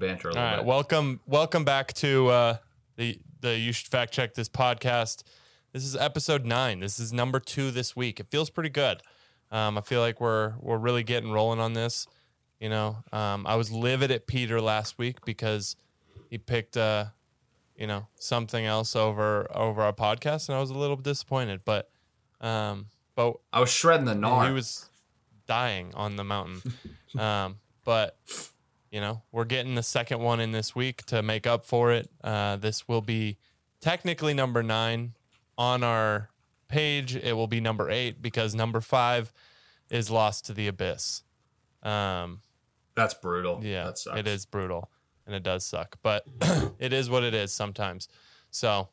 [0.00, 0.64] banter a little right, bit.
[0.64, 2.56] welcome, welcome back to uh,
[2.96, 5.22] the the you should fact check this podcast.
[5.72, 6.80] This is episode nine.
[6.80, 8.18] This is number two this week.
[8.18, 9.02] It feels pretty good.
[9.52, 12.06] Um, I feel like we're we're really getting rolling on this.
[12.58, 15.76] You know, um, I was livid at Peter last week because
[16.28, 17.06] he picked uh,
[17.80, 21.62] you know, something else over over our podcast, and I was a little disappointed.
[21.64, 21.90] But
[22.40, 22.86] um,
[23.16, 24.46] but I was shredding the gnar.
[24.46, 24.90] he was
[25.46, 26.74] dying on the mountain.
[27.18, 28.18] um, but
[28.90, 32.10] you know, we're getting the second one in this week to make up for it.
[32.22, 33.38] Uh, this will be
[33.80, 35.14] technically number nine
[35.56, 36.30] on our
[36.68, 37.14] page.
[37.16, 39.32] It will be number eight because number five
[39.90, 41.22] is lost to the abyss.
[41.82, 42.40] Um,
[42.94, 43.60] That's brutal.
[43.62, 44.18] yeah, that sucks.
[44.18, 44.90] it is brutal
[45.26, 46.24] and it does suck, but
[46.78, 48.08] it is what it is sometimes.
[48.50, 48.88] So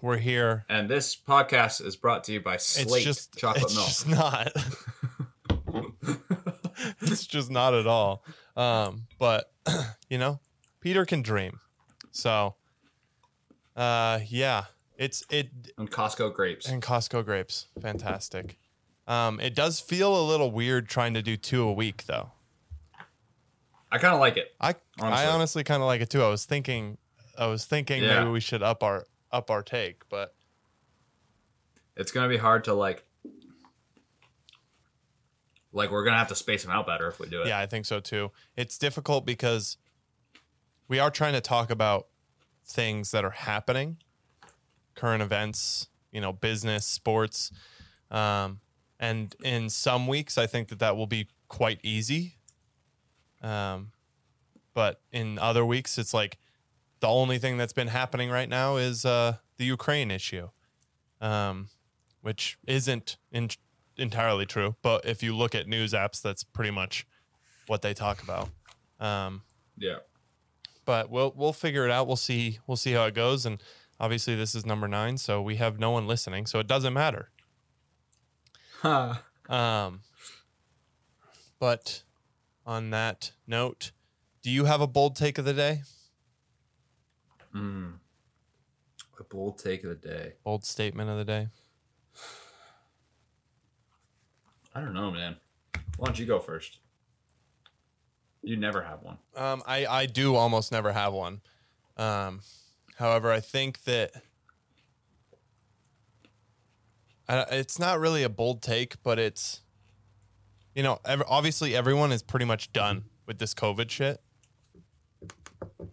[0.00, 0.64] we're here.
[0.68, 3.86] And this podcast is brought to you by It's Slate just Chocolate it's Milk.
[3.88, 4.52] just not.
[7.00, 8.24] it's just not at all.
[8.60, 9.50] Um, but
[10.10, 10.40] you know,
[10.80, 11.60] Peter can dream.
[12.10, 12.56] So,
[13.76, 14.64] uh, yeah,
[14.96, 16.68] it's it and Costco grapes.
[16.68, 18.58] and Costco grapes, fantastic.
[19.06, 22.32] Um, it does feel a little weird trying to do two a week though.
[23.90, 24.54] I kind of like it.
[24.60, 25.26] I I Honestly.
[25.26, 26.22] honestly kind of like it too.
[26.22, 26.98] I was thinking,
[27.38, 28.18] I was thinking Yeah.
[28.20, 30.34] maybe we should up our up our take, but
[31.96, 33.04] It's gonna be hard to like.
[35.72, 37.48] Like we're gonna have to space them out better if we do it.
[37.48, 38.30] Yeah, I think so too.
[38.56, 39.76] It's difficult because
[40.88, 42.08] we are trying to talk about
[42.64, 43.98] things that are happening,
[44.94, 47.52] current events, you know, business, sports.
[48.10, 48.60] Um,
[48.98, 52.36] and in some weeks, I think that that will be quite easy.
[53.42, 53.92] Um,
[54.74, 56.38] but in other weeks, it's like
[57.00, 60.50] the only thing that's been happening right now is uh, the Ukraine issue,
[61.20, 61.68] um,
[62.20, 63.48] which isn't in,
[64.00, 64.76] entirely true.
[64.82, 67.06] But if you look at news apps, that's pretty much
[67.66, 68.48] what they talk about.
[68.98, 69.42] Um,
[69.76, 69.98] Yeah.
[70.84, 72.06] but we'll we'll figure it out.
[72.06, 73.46] We'll see we'll see how it goes.
[73.46, 73.62] And
[73.98, 77.30] obviously, this is number nine, so we have no one listening, so it doesn't matter.
[78.82, 80.00] Um,
[81.58, 82.02] but
[82.64, 83.92] on that note,
[84.42, 85.82] do you have a bold take of the day?
[87.54, 87.94] Mm.
[89.18, 90.32] A bold take of the day.
[90.44, 91.48] Bold statement of the day?
[94.74, 95.36] I don't know, man.
[95.96, 96.78] Why don't you go first?
[98.42, 99.18] You never have one.
[99.36, 101.40] Um, I I do almost never have one.
[101.96, 102.40] Um,
[102.96, 104.12] however, I think that
[107.28, 109.60] I, it's not really a bold take, but it's
[110.74, 114.20] you know, ev- obviously everyone is pretty much done with this COVID shit,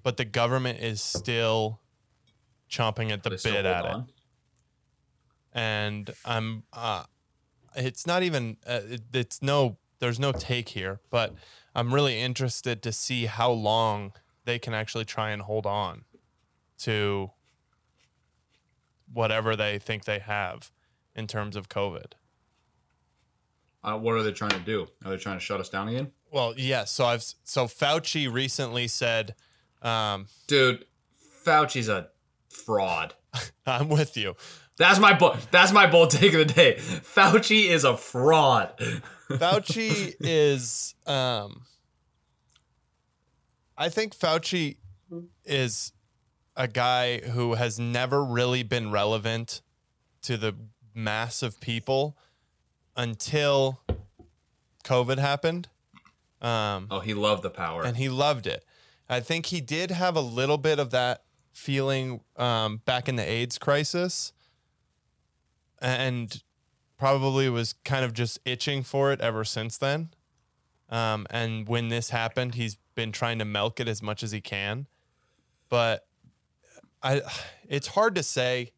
[0.03, 1.81] but the government is still
[2.69, 3.97] chomping at the bit at it
[5.57, 7.03] and I'm uh
[7.77, 11.33] it's not even uh, it, it's no there's no take here, but
[11.75, 14.13] I'm really interested to see how long
[14.45, 16.05] they can actually try and hold on
[16.79, 17.31] to
[19.11, 20.71] whatever they think they have
[21.15, 22.13] in terms of COVID.
[23.83, 24.87] Uh, what are they trying to do?
[25.05, 26.11] Are they trying to shut us down again?
[26.31, 26.91] Well, yes.
[26.91, 29.35] So I've so Fauci recently said,
[29.81, 30.85] um, Dude,
[31.45, 32.09] Fauci's a
[32.49, 33.13] fraud.
[33.65, 34.35] "I'm with you."
[34.77, 36.75] That's my bo- that's my bold take of the day.
[36.77, 38.71] Fauci is a fraud.
[39.29, 41.63] Fauci is um
[43.77, 44.77] I think Fauci
[45.45, 45.91] is
[46.55, 49.61] a guy who has never really been relevant
[50.23, 50.55] to the
[50.95, 52.17] mass of people
[52.95, 53.81] until
[54.83, 55.69] COVID happened.
[56.41, 57.83] Um Oh, he loved the power.
[57.83, 58.63] and he loved it.
[59.09, 61.23] I think he did have a little bit of that
[61.53, 64.33] feeling um, back in the AIDS crisis,
[65.79, 66.43] and
[66.97, 70.09] probably was kind of just itching for it ever since then.
[70.89, 74.41] Um, and when this happened, he's been trying to milk it as much as he
[74.41, 74.87] can,
[75.69, 76.07] but
[77.03, 77.21] I,
[77.67, 78.71] it's hard to say.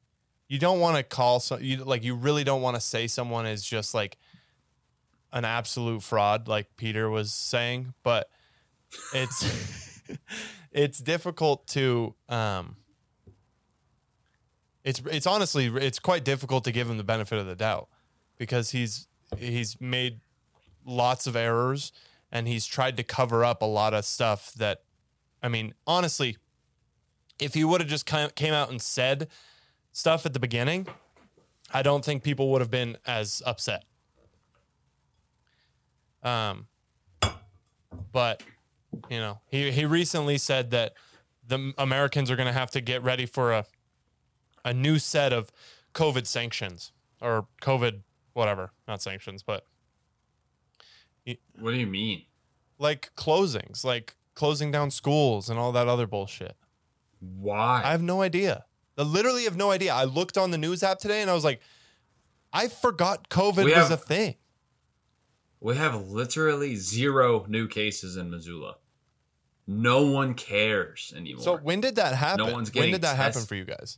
[0.47, 3.45] You don't want to call so you like you really don't want to say someone
[3.45, 4.17] is just like
[5.31, 8.29] an absolute fraud, like Peter was saying, but
[9.13, 10.01] it's
[10.71, 12.77] it's difficult to um
[14.83, 17.87] it's it's honestly it's quite difficult to give him the benefit of the doubt
[18.37, 20.19] because he's he's made
[20.85, 21.91] lots of errors
[22.31, 24.83] and he's tried to cover up a lot of stuff that
[25.43, 26.37] I mean honestly
[27.39, 29.27] if he would have just came out and said
[29.91, 30.87] stuff at the beginning
[31.71, 33.83] I don't think people would have been as upset.
[36.23, 36.67] Um
[38.11, 38.43] but
[39.09, 40.93] you know, he he recently said that
[41.47, 43.65] the Americans are going to have to get ready for a
[44.65, 45.51] a new set of
[45.93, 46.91] COVID sanctions
[47.21, 48.01] or COVID
[48.33, 49.65] whatever, not sanctions, but
[51.59, 52.23] what do you mean?
[52.81, 56.55] like closings, like closing down schools and all that other bullshit.
[57.19, 57.81] Why?
[57.83, 58.63] I have no idea.
[58.97, 59.93] I literally have no idea.
[59.93, 61.59] I looked on the news app today and I was like,
[62.53, 64.35] I forgot COVID We was have- a thing.
[65.59, 68.77] we have literally zero new cases in Missoula.
[69.67, 71.43] No one cares anymore.
[71.43, 72.45] So when did that happen?
[72.47, 73.97] No one's when getting did that happen for you guys?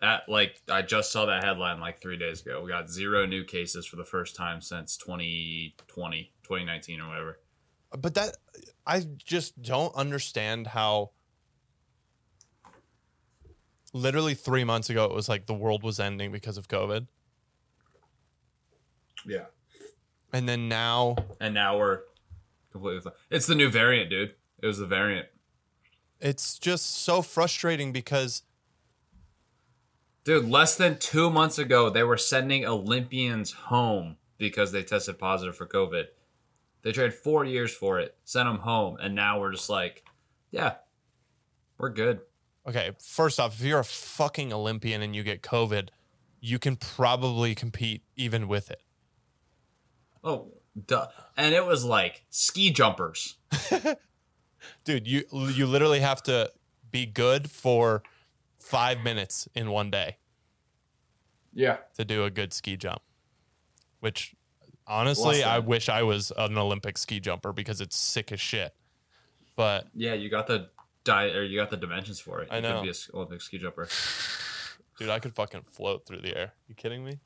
[0.00, 2.62] That like I just saw that headline like three days ago.
[2.62, 7.38] We got zero new cases for the first time since 2020, 2019 or whatever.
[7.98, 8.36] But that
[8.86, 11.10] I just don't understand how
[13.92, 17.06] literally 3 months ago it was like the world was ending because of COVID.
[19.26, 19.46] Yeah.
[20.32, 22.00] And then now And now we're
[22.70, 23.00] completely.
[23.00, 24.34] fl- It's the new variant, dude.
[24.62, 25.26] It was the variant,
[26.20, 28.42] it's just so frustrating because
[30.28, 30.46] dude.
[30.46, 35.66] Less than two months ago, they were sending Olympians home because they tested positive for
[35.66, 36.04] COVID.
[36.82, 40.04] They trained four years for it, sent them home, and now we're just like,
[40.50, 40.74] yeah,
[41.78, 42.20] we're good.
[42.68, 45.88] okay, first off, if you're a fucking Olympian and you get COVID,
[46.40, 48.82] you can probably compete even with it.
[50.22, 50.52] Oh,
[50.86, 51.06] duh.
[51.38, 53.38] And it was like ski jumpers.
[54.84, 56.52] Dude, you you literally have to
[56.90, 58.02] be good for
[58.60, 60.16] 5 minutes in one day.
[61.54, 61.78] Yeah.
[61.96, 63.02] to do a good ski jump.
[64.00, 64.34] Which
[64.86, 68.74] honestly, I wish I was an Olympic ski jumper because it's sick as shit.
[69.56, 70.68] But Yeah, you got the
[71.04, 72.48] di- or you got the dimensions for it.
[72.50, 72.82] I You could know.
[72.82, 73.88] be a s- Olympic ski jumper.
[74.98, 76.52] dude, I could fucking float through the air.
[76.68, 77.18] You kidding me?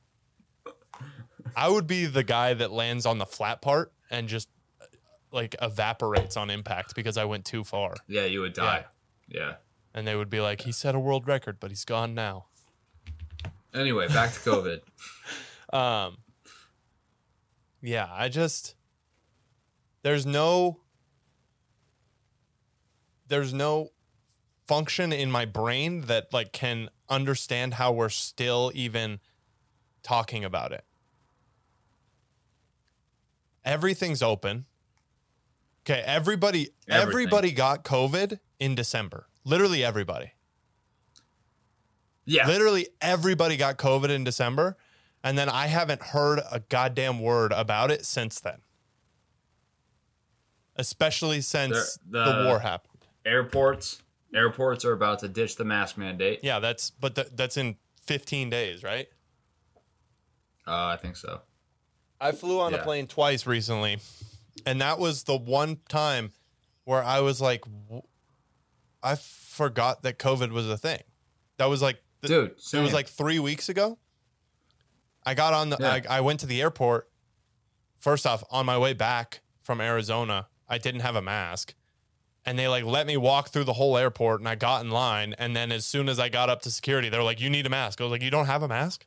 [1.55, 4.49] I would be the guy that lands on the flat part and just
[4.81, 4.87] uh,
[5.31, 7.95] like evaporates on impact because I went too far.
[8.09, 8.87] Yeah, you would die.
[9.29, 9.57] Yeah.
[9.95, 12.47] And they would be like, he set a world record, but he's gone now.
[13.75, 14.81] Anyway, back to COVID.
[15.73, 16.19] Um,
[17.81, 18.75] yeah, I just
[20.03, 20.81] there's no
[23.29, 23.89] there's no
[24.69, 29.19] function in my brain that like can understand how we're still even
[30.03, 30.85] talking about it.
[33.65, 34.67] Everything's open.
[35.85, 37.09] Okay, everybody Everything.
[37.09, 39.27] everybody got COVID in December.
[39.45, 40.33] Literally everybody.
[42.25, 42.47] Yeah.
[42.47, 44.77] Literally everybody got COVID in December.
[45.25, 48.59] And then I haven't heard a goddamn word about it since then.
[50.77, 52.89] Especially since The- the, the- war happened.
[53.25, 54.03] Airports.
[54.35, 56.41] Airports are about to ditch the mask mandate.
[56.43, 59.07] Yeah, that's but th- that's in 15 days, right?
[60.67, 61.43] Uh, I think so.
[62.21, 63.99] I flew on a plane twice recently,
[64.65, 66.33] and that was the one time
[66.85, 67.65] where I was like,
[69.03, 71.01] I forgot that COVID was a thing.
[71.59, 73.99] That was like, th- Dude, it was like three weeks ago.
[75.25, 76.01] I got on the, Yeah.
[76.09, 77.09] I, I went to the airport.
[77.99, 81.75] First off, on my way back from Arizona, I didn't have a mask.
[82.45, 85.33] And they like let me walk through the whole airport and I got in line.
[85.39, 87.67] And then as soon as I got up to security, they were like, You need
[87.67, 88.01] a mask.
[88.01, 89.07] I was like, You don't have a mask?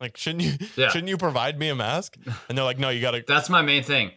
[0.00, 0.88] Like, shouldn't you Yeah.
[0.90, 2.18] shouldn't you provide me a mask?
[2.48, 4.10] And they're like, No, you gotta That's my main thing.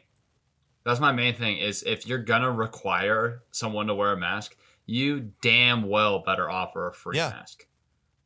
[0.87, 4.55] That's my main thing is if you're gonna require someone to wear a mask,
[4.85, 7.29] you damn well better offer a free Yeah.
[7.31, 7.67] mask.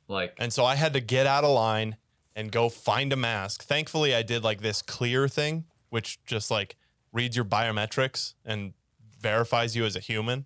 [0.08, 1.98] Like And so I had to get out of line
[2.36, 3.64] and go find a mask.
[3.64, 6.76] Thankfully, I did like this clear thing, which just like
[7.12, 8.74] reads your biometrics and
[9.20, 10.46] verifies you as a human.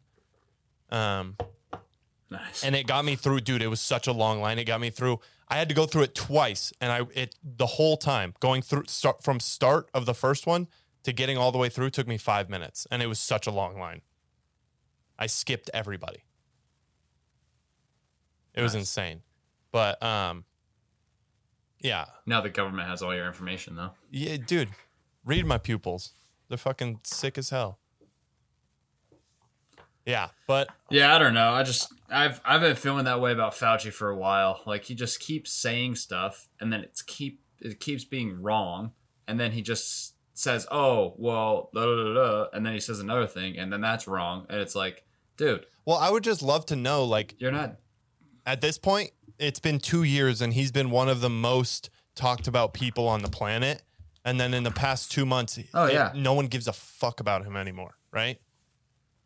[0.90, 1.36] Um,
[2.30, 2.64] nice.
[2.64, 3.62] and it got me through, dude.
[3.62, 4.58] It was such a long line.
[4.58, 5.20] It got me through.
[5.50, 8.86] I had to go through it twice, and I it the whole time going through
[8.88, 10.70] start from start of the first one
[11.06, 13.52] to getting all the way through took me five minutes, and it was such a
[13.52, 14.02] long line.
[15.18, 16.24] I skipped everybody.
[18.54, 18.82] It was Nice.
[18.82, 19.22] insane,
[19.72, 20.46] but um,
[21.80, 23.92] yeah, now the government has all your information though.
[24.10, 24.70] yeah, dude,
[25.26, 26.14] read my pupils.
[26.50, 27.80] They're fucking sick as hell.
[30.06, 31.50] Yeah, but Yeah, I don't know.
[31.52, 34.62] I just I've I've been feeling that way about Fauci for a while.
[34.66, 38.92] Like he just keeps saying stuff and then it's keep it keeps being wrong
[39.28, 43.00] and then he just says, "Oh, well, da, da, da, da," and then he says
[43.00, 45.04] another thing and then that's wrong and it's like,
[45.38, 47.78] dude, well, I would just love to know, like, you're not
[48.46, 52.48] at this point, it's been two years and he's been one of the most talked
[52.48, 53.82] about people on the planet.
[54.24, 56.12] And then in the past two months, Oh, it- yeah.
[56.16, 58.40] no one gives a fuck about him anymore, right?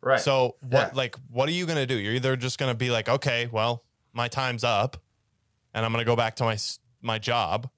[0.02, 0.90] right." So what, Yeah.
[0.94, 1.94] like, what are you gonna do?
[1.98, 4.96] You're either just gonna be like, okay, well, my time's up,
[5.72, 6.58] and I'm gonna go back to my
[7.02, 7.70] my job,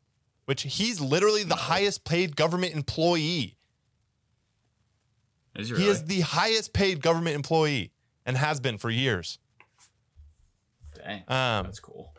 [0.45, 3.57] which he's literally the highest paid government employee.
[5.57, 7.93] is he He is the highest paid government employee
[8.27, 9.39] and has been for years.
[10.97, 11.21] Dang.
[11.29, 12.13] Um, that's cool.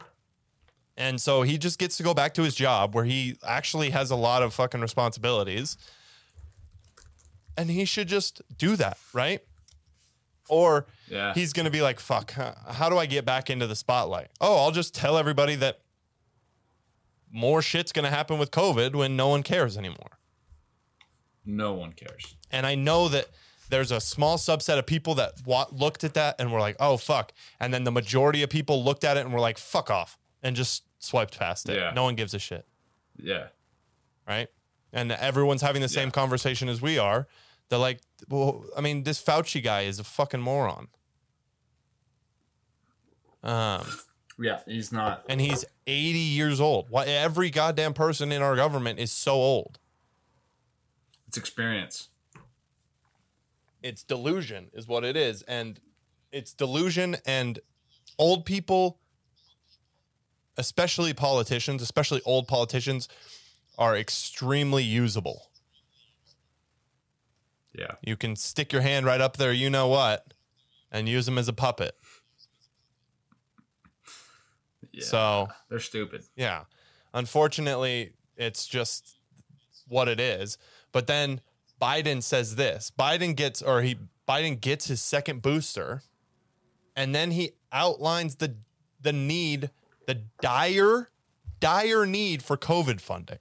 [0.95, 4.11] And so he just gets to go back to his job where he actually has
[4.11, 5.77] a lot of fucking responsibilities.
[7.55, 9.39] and he should just do that, right?
[10.49, 11.35] Or Yeah.
[11.35, 14.29] he's going to be like, fuck, how do I get back into the spotlight?
[14.41, 15.79] Oh, I'll just tell everybody that
[17.33, 20.19] more shit's going to happen with COVID when no one cares anymore.
[21.45, 22.35] no one cares.
[22.51, 23.25] And I know that
[23.69, 26.95] there's a small subset of people that wa- looked at that and were like, oh,
[26.95, 27.33] fuck.
[27.59, 30.55] And then the majority of people looked at it and were like, fuck off, and
[30.55, 31.75] just swiped past it.
[31.75, 31.91] Yeah.
[31.93, 32.65] No one gives a shit,
[33.17, 33.47] Yeah.
[34.27, 34.47] right?
[34.93, 36.11] And everyone's having the same Yeah.
[36.11, 37.27] conversation as we are.
[37.69, 37.99] They're like,
[38.29, 40.87] well, I mean, this Fauci guy is a fucking moron.
[43.41, 43.85] Um,
[44.39, 44.59] Yeah.
[44.65, 45.23] He's not.
[45.29, 46.89] and he's 80 years old.
[46.89, 49.79] Why every goddamn person in our government is so old?
[51.27, 52.09] It's experience.
[53.81, 55.41] It's delusion, is what it is.
[55.43, 55.79] And
[56.31, 57.59] it's delusion, and
[58.17, 58.99] old people,
[60.57, 63.09] especially politicians, especially old politicians,
[63.77, 65.49] are extremely usable.
[67.73, 67.95] Yeah.
[68.01, 70.33] You can stick your hand right up there, you know what,
[70.91, 71.95] and use them as a puppet.
[74.93, 75.03] Yeah.
[75.03, 76.23] So, they're stupid.
[76.35, 76.63] yeah.
[77.13, 79.19] Unfortunately, it's just
[79.87, 80.57] what it is.
[80.91, 81.41] But then
[81.81, 82.91] Biden says this.
[82.97, 83.97] Biden gets or he
[84.27, 86.01] Biden gets his second booster
[86.95, 88.55] and then he outlines the
[89.01, 89.69] the need,
[90.07, 91.09] the dire
[91.59, 93.39] dire need for COVID funding.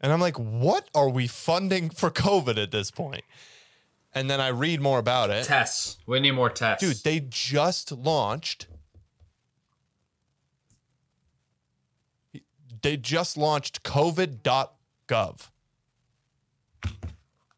[0.00, 3.24] And I'm like, "What are we funding for COVID at this point?"
[4.14, 5.44] And then I read more about it.
[5.44, 5.98] Tests.
[6.06, 6.86] We need more tests.
[6.86, 8.68] Dude, they just launched.
[12.86, 15.50] They just launched COVID.gov.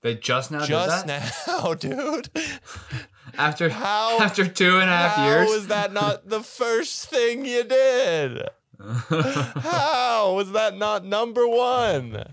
[0.01, 1.33] they just now Just did that?
[1.47, 1.75] now,
[2.15, 2.31] dude.
[3.37, 5.51] After How- after two and a half How years.
[5.51, 8.49] was that not the first thing you did?
[8.81, 12.25] How was that not number one?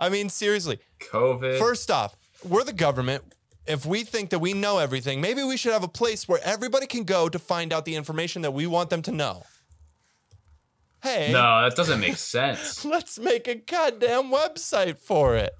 [0.00, 0.80] I mean, seriously.
[1.12, 1.60] COVID.
[1.60, 3.22] First off, we're the government.
[3.68, 6.88] If we think that we know everything, maybe we should have a place where everybody
[6.88, 9.44] can go to find out the information that we want them to know.
[11.02, 12.84] Hey, no, that doesn't make sense.
[12.84, 15.52] let's make a goddamn website for it.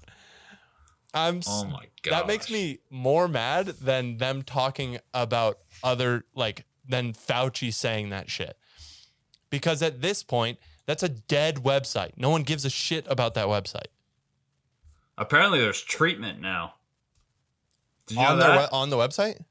[1.13, 2.11] I'm Oh my god.
[2.11, 8.29] that makes me more mad than them talking about other like than Fauci saying that
[8.29, 8.57] shit.
[9.49, 12.11] Because at this point, that's a dead website.
[12.17, 13.87] No one gives a shit about that website.
[15.17, 16.75] Apparently, there's treatment now.
[18.17, 19.43] On their we- on the website?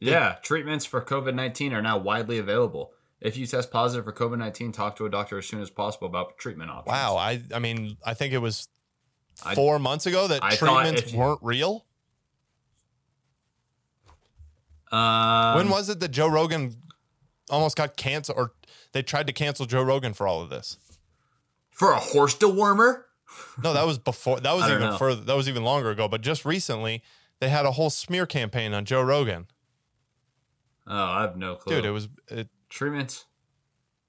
[0.00, 2.92] yeah, treatments for COVID 19 are now widely available.
[3.20, 6.06] If you test positive for COVID 19, talk to a doctor as soon as possible
[6.06, 6.86] about treatment options.
[6.92, 8.68] Wow, I I mean, I think it was
[9.44, 11.84] I- 4 months ago that I treatments you- weren't real.
[14.90, 16.74] Um, when was it that Joe Rogan
[17.50, 18.52] almost got canceled or
[18.92, 20.78] they tried to cancel Joe Rogan for all of this?
[21.70, 23.02] for a horse dewormer?
[23.62, 24.40] No, that was before.
[24.40, 24.96] That was even know.
[24.98, 25.20] further.
[25.22, 26.08] That was even longer ago.
[26.08, 27.04] But just recently,
[27.38, 29.46] they had a whole smear campaign on Joe Rogan.
[30.88, 31.76] Oh, I have no clue.
[31.76, 33.24] Dude, it was it, treatments.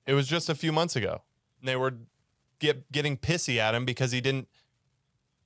[0.06, 1.22] it was just a few months ago.
[1.64, 1.94] They were
[2.60, 4.48] get getting pissy at him because he didn't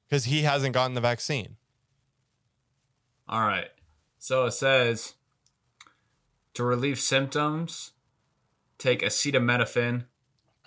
[0.08, 1.58] because he hasn't gotten the vaccine.
[3.28, 3.70] All right.
[4.20, 5.14] So it says
[6.54, 7.92] to relieve symptoms,
[8.78, 10.06] take acetaminophen,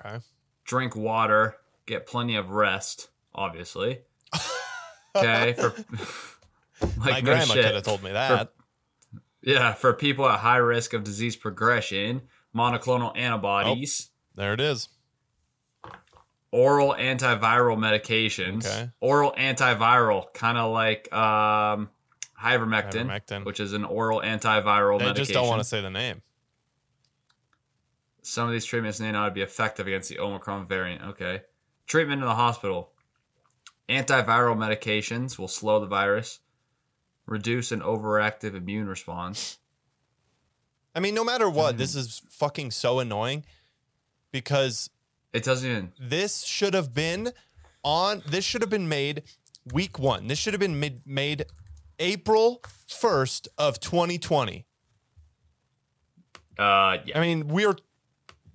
[0.04, 0.18] Okay.
[0.64, 4.00] drink water, get plenty of rest, obviously.
[5.16, 5.54] Okay.
[5.54, 5.70] For
[6.82, 7.64] like My no grandma shit.
[7.64, 8.52] could have told me that.
[9.40, 12.20] Yeah, for people at high risk of disease progression,
[12.56, 14.88] monoclonal antibodies, there it is.
[16.50, 18.90] oral antiviral medications, Okay.
[19.00, 21.90] oral antiviral, kind of like um,
[22.42, 23.44] ivermectin, Ivermectin.
[23.44, 25.14] which is an oral antiviral They medication.
[25.16, 26.22] just don't want to say the name.
[28.22, 31.02] Some of these treatments may not be effective against the Omicron variant.
[31.10, 31.42] Okay.
[31.86, 32.90] Treatment in the hospital.
[33.88, 36.40] Antiviral medications will slow the virus,
[37.26, 39.58] reduce an overactive immune response.
[40.96, 41.78] I mean, no matter what, Mm-hmm.
[41.78, 43.44] this is fucking so annoying
[44.32, 44.90] because
[45.32, 45.92] It doesn't even.
[46.00, 47.32] this should have been
[47.84, 49.22] on this should have been made
[49.72, 50.26] week 1.
[50.26, 51.44] This should have been made, made
[52.00, 54.64] April 1st of 2020.
[56.58, 57.18] Uh, yeah.
[57.18, 57.76] I mean, we're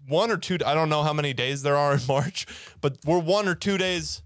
[0.07, 2.47] one or two I don't know how many days there are in March,
[2.81, 4.21] but we're one or two days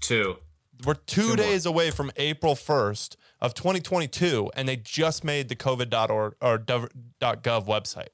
[0.00, 0.38] Two.
[0.86, 1.36] we're two, more.
[1.36, 6.88] days away from April 1st of 2022 and they just made the covid.org or gov
[7.20, 8.08] .gov website.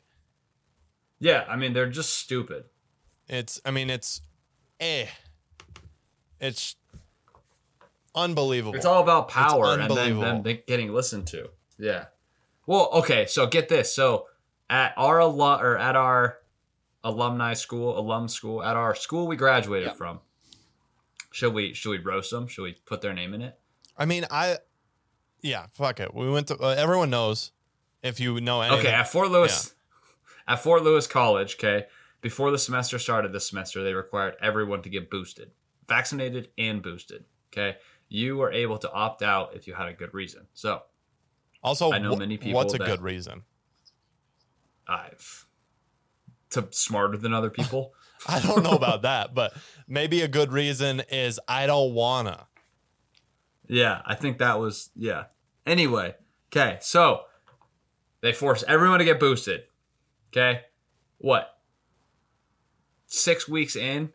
[1.18, 2.64] Yeah, I mean, they're just stupid.
[3.28, 4.20] It's, I mean, it's,
[4.80, 5.06] eh.
[6.40, 6.76] It's
[8.14, 8.76] unbelievable.
[8.76, 11.48] It's all about power and then them getting listened to.
[11.78, 12.06] Yeah.
[12.66, 13.94] Well, okay, so get this.
[13.94, 14.26] So
[14.68, 16.38] at our alu- or at our
[17.02, 20.20] alumni school, alum school, at our school we graduated from,
[21.32, 22.46] Should we should we roast them?
[22.46, 23.58] Should we put their name in it?
[23.96, 24.58] I mean, I,
[25.44, 26.14] yeah, fuck it.
[26.14, 27.52] We went to, uh, everyone knows
[28.02, 28.80] if you know anything.
[28.86, 29.74] Okay, at Fort Lewis,
[30.48, 31.86] at Fort Lewis College, okay,
[32.22, 35.50] before the semester started this semester, they required everyone to get boosted,
[35.86, 37.24] vaccinated and boosted.
[37.52, 37.76] Okay,
[38.08, 40.46] you were able to opt out if you had a good reason.
[40.54, 40.82] So
[41.62, 43.44] Also, I know wh- many people what's a good reason?
[44.88, 45.46] I've
[46.50, 47.92] to smarter than other people.
[48.28, 49.54] I don't know about that, but
[49.86, 52.46] maybe a good reason is I don't wanna.
[53.66, 55.24] Yeah, I think that was yeah.
[55.66, 56.14] Anyway,
[56.52, 57.22] okay, so
[58.20, 59.62] they force everyone to get boosted.
[60.32, 60.62] Okay,
[61.18, 61.50] what?
[63.06, 64.12] Six weeks in,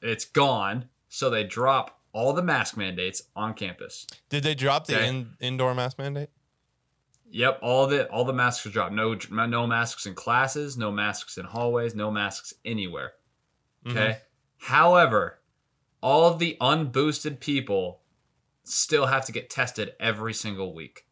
[0.00, 0.86] it's gone.
[1.08, 4.06] So they drop all the mask mandates on campus.
[4.28, 5.08] Did they drop the Okay.
[5.08, 6.30] in, indoor mask mandate?
[7.30, 8.92] Yep, all the all the masks are dropped.
[8.94, 13.12] No no masks in classes, no masks in hallways, no masks anywhere.
[13.86, 13.98] Okay.
[13.98, 14.72] Mm-hmm.
[14.72, 15.40] However,
[16.00, 18.00] all of the unboosted people
[18.64, 21.06] still have to get tested every single week.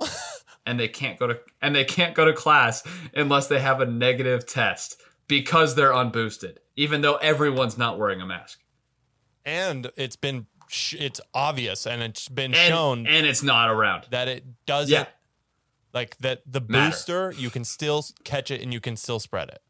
[0.66, 2.82] and they can't go to and they can't go to class
[3.14, 8.26] unless they have a negative test because they're unboosted, even though everyone's not wearing a
[8.26, 8.60] mask.
[9.44, 14.06] And it's been, sh- it's obvious and it's been And, shown and it's not around.
[14.10, 15.06] that it doesn't, Yeah.
[15.94, 16.90] like that the Matter.
[16.90, 19.62] booster, you can still catch it and you can still spread it.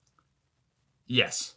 [1.06, 1.54] Yes.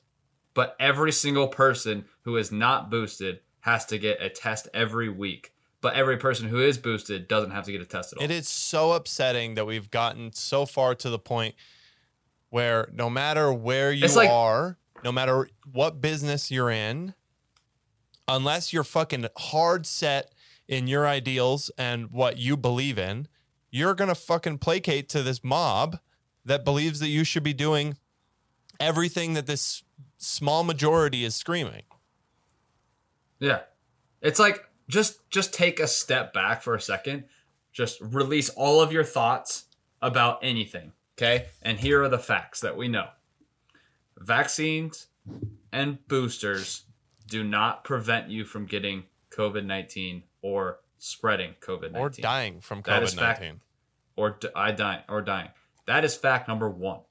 [0.53, 5.53] But every single person who is not boosted has to get a test every week.
[5.81, 8.25] But every person who is boosted doesn't have to get a test at all.
[8.25, 11.55] It is so upsetting that we've gotten so far to the point
[12.49, 17.13] where no matter where you like- are, no matter what business you're in,
[18.27, 20.33] unless you're fucking hard set
[20.67, 23.27] in your ideals and what you believe in,
[23.71, 25.99] you're going to fucking placate to this mob
[26.43, 27.97] that believes that you should be doing
[28.79, 29.83] everything that this
[30.17, 31.83] small majority is screaming.
[33.39, 33.62] Yeah.
[34.22, 37.25] It's like just just take a step back for a second.
[37.72, 39.65] Just release all of your thoughts
[40.01, 41.48] about anything, okay?
[41.61, 43.07] And here are the facts that we know.
[44.18, 45.07] Vaccines
[45.72, 46.83] and boosters
[47.27, 53.13] do not prevent you from getting COVID-19 or spreading COVID-19 Or dying from That is
[53.13, 53.42] COVID fact.
[53.42, 53.61] 19.
[54.18, 55.50] or d- I dying or dying.
[55.85, 57.01] That is fact number one.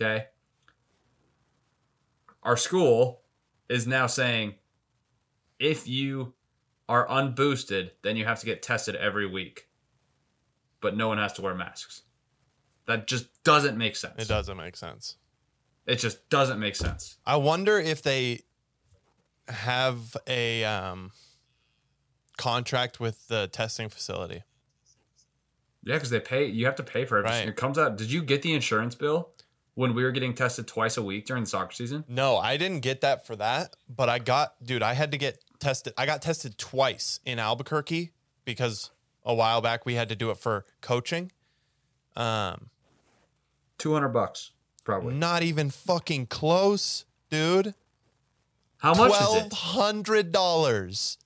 [0.00, 0.26] Okay.
[2.42, 3.22] Our school
[3.68, 4.54] is now saying
[5.58, 6.34] if you
[6.88, 9.68] are unboosted, then you have to get tested every week,
[10.80, 12.02] but no one has to wear masks.
[12.86, 14.14] That just doesn't make sense.
[14.18, 15.16] It doesn't make sense.
[15.86, 17.16] It just doesn't make sense.
[17.26, 18.42] I wonder if they
[19.48, 21.12] have a um,
[22.36, 24.42] contract with the testing facility.
[25.84, 26.46] Yeah, because they pay.
[26.46, 27.40] You have to pay for everything.
[27.40, 27.48] Right.
[27.48, 27.96] It comes out.
[27.96, 29.30] Did you get the insurance bill
[29.74, 32.04] when we were getting tested twice a week during the soccer season?
[32.08, 35.38] No, I didn't get that for that, but I got, dude, I had to get
[35.58, 35.92] tested.
[35.96, 38.12] I got tested twice in Albuquerque
[38.44, 38.90] because
[39.24, 41.30] a while back we had to do it for coaching.
[42.16, 42.70] Um,
[43.78, 44.52] Two hundred bucks,
[44.84, 45.14] probably.
[45.14, 47.74] not even fucking close, dude.
[48.78, 51.18] How much is Twelve hundred dollars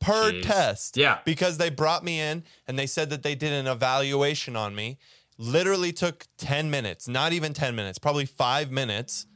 [0.00, 0.42] per Jeez.
[0.42, 0.96] test.
[0.96, 1.18] Yeah.
[1.24, 4.98] because they brought me in and they said that they did an evaluation on me.
[5.40, 9.26] Literally took ten minutes, not even ten minutes, probably five minutes.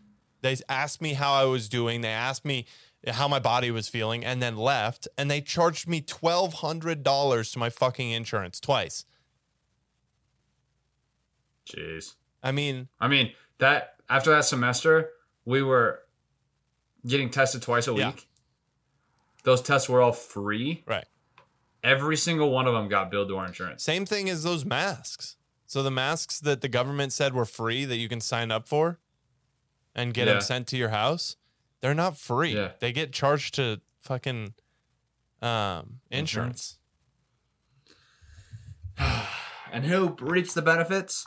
[0.43, 2.03] They asked me how I was doing.
[2.03, 2.67] They asked me
[3.07, 5.09] how my body was feeling, and then left.
[5.17, 9.05] And they charged me twelve hundred dollars to my fucking insurance twice.
[11.67, 12.15] Jeez.
[12.43, 15.11] I mean, I mean, that after that semester,
[15.45, 16.01] we were
[17.07, 18.01] getting tested twice a week.
[18.01, 18.13] Yeah.
[19.45, 20.85] Those tests were all free.
[20.87, 21.05] right.
[21.85, 23.83] Every single one of them got billed to our insurance.
[23.83, 25.37] Same thing as those masks.
[25.67, 29.01] So the masks that the government said were free that you can sign up for
[29.95, 30.35] and get Yeah.
[30.35, 31.37] them sent to your house,
[31.81, 32.55] they're not free.
[32.55, 32.73] Yeah.
[32.81, 34.55] They get charged to fucking
[35.41, 36.79] um, insurance.
[39.73, 41.27] And who reaps the benefits?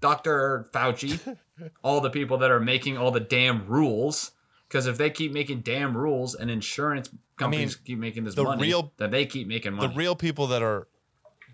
[0.00, 0.70] Dr.
[0.72, 1.36] Fauci,
[1.84, 4.30] all the people that are making all the damn rules.
[4.66, 8.62] Because if they keep making damn rules and insurance companies keep making this the money,
[8.62, 9.88] real- then they keep making money.
[9.88, 10.88] The real people that are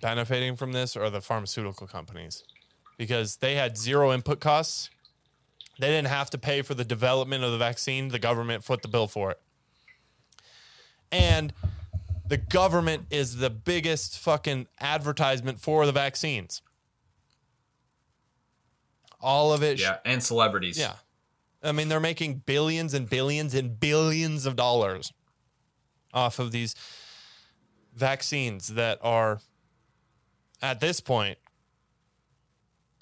[0.01, 2.45] benefiting from this are the pharmaceutical companies
[2.97, 4.89] because they had zero input costs.
[5.81, 8.09] They didn't have to pay for the development of the vaccine.
[8.09, 9.41] The government foot the bill for it.
[11.11, 11.53] And
[12.29, 16.63] the government is the biggest fucking advertisement for the vaccines.
[19.21, 19.79] All of it.
[19.79, 20.79] sh- yeah, and celebrities.
[20.79, 20.95] yeah.
[21.63, 25.13] I mean, they're making billions and billions and billions of dollars
[26.15, 26.75] off of these
[27.95, 29.41] vaccines that are,
[30.63, 31.39] at this point,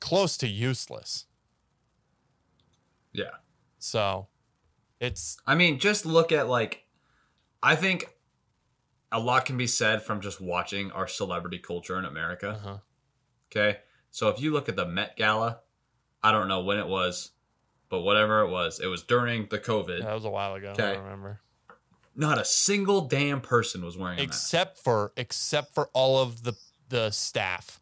[0.00, 1.26] close to useless.
[3.12, 3.30] Yeah.
[3.78, 4.28] So,
[5.00, 6.84] It's I mean, just look at like,
[7.62, 8.06] I think
[9.10, 12.50] a lot can be said from just watching our celebrity culture in America.
[12.50, 12.78] uh-huh.
[13.50, 13.78] Okay.
[14.10, 15.60] So if you look at the Met Gala,
[16.22, 17.30] I don't know when it was,
[17.88, 20.02] but whatever it was, it was during the COVID.
[20.02, 20.68] that was a while ago.
[20.68, 20.94] I Okay.
[20.94, 21.40] don't remember.
[22.14, 24.28] Not a single damn person was wearing a mask.
[24.42, 26.54] Except for except for all of the
[26.88, 27.80] the staff.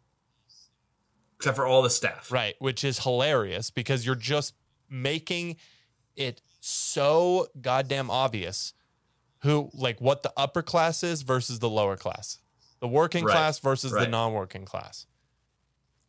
[1.37, 2.31] Except for all the staff.
[2.31, 4.53] Right, which is hilarious because you're just
[4.89, 5.57] making
[6.15, 8.73] it so goddamn obvious
[9.43, 12.39] who like what the upper class is versus the lower class.
[12.79, 15.05] The working Right, class versus the non-working class.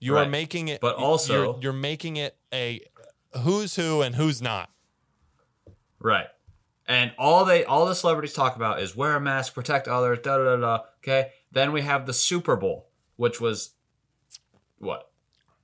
[0.01, 2.81] You are making it But you're- also- you're, making it a
[3.43, 4.71] who's who and who's not.
[5.99, 6.27] Right.
[6.87, 10.39] And all they all the celebrities talk about is wear a mask, protect others, da
[10.39, 10.83] da da da.
[11.03, 11.33] Okay.
[11.53, 13.75] Then we have the Super Bowl, which was
[14.79, 15.08] what?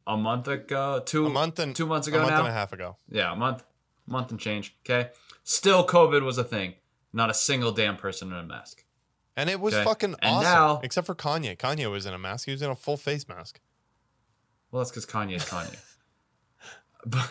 [0.07, 1.03] A month ago?
[1.05, 2.39] Two A month and two months ago, a month now?
[2.41, 2.97] and a half ago.
[3.11, 3.65] Yeah, a month
[4.07, 4.77] month and change.
[4.85, 5.11] Okay.
[5.45, 6.75] Still COVID was a thing.
[7.13, 8.85] Not a single damn person in a mask.
[9.37, 9.85] And it was Okay.
[9.85, 10.43] fucking And awesome.
[10.53, 11.57] now- except for Kanye.
[11.57, 12.45] Kanye was in a mask.
[12.45, 13.61] He was in a full face mask.
[14.71, 15.77] Well, that's because Kanye is Kanye.
[17.07, 17.31] but,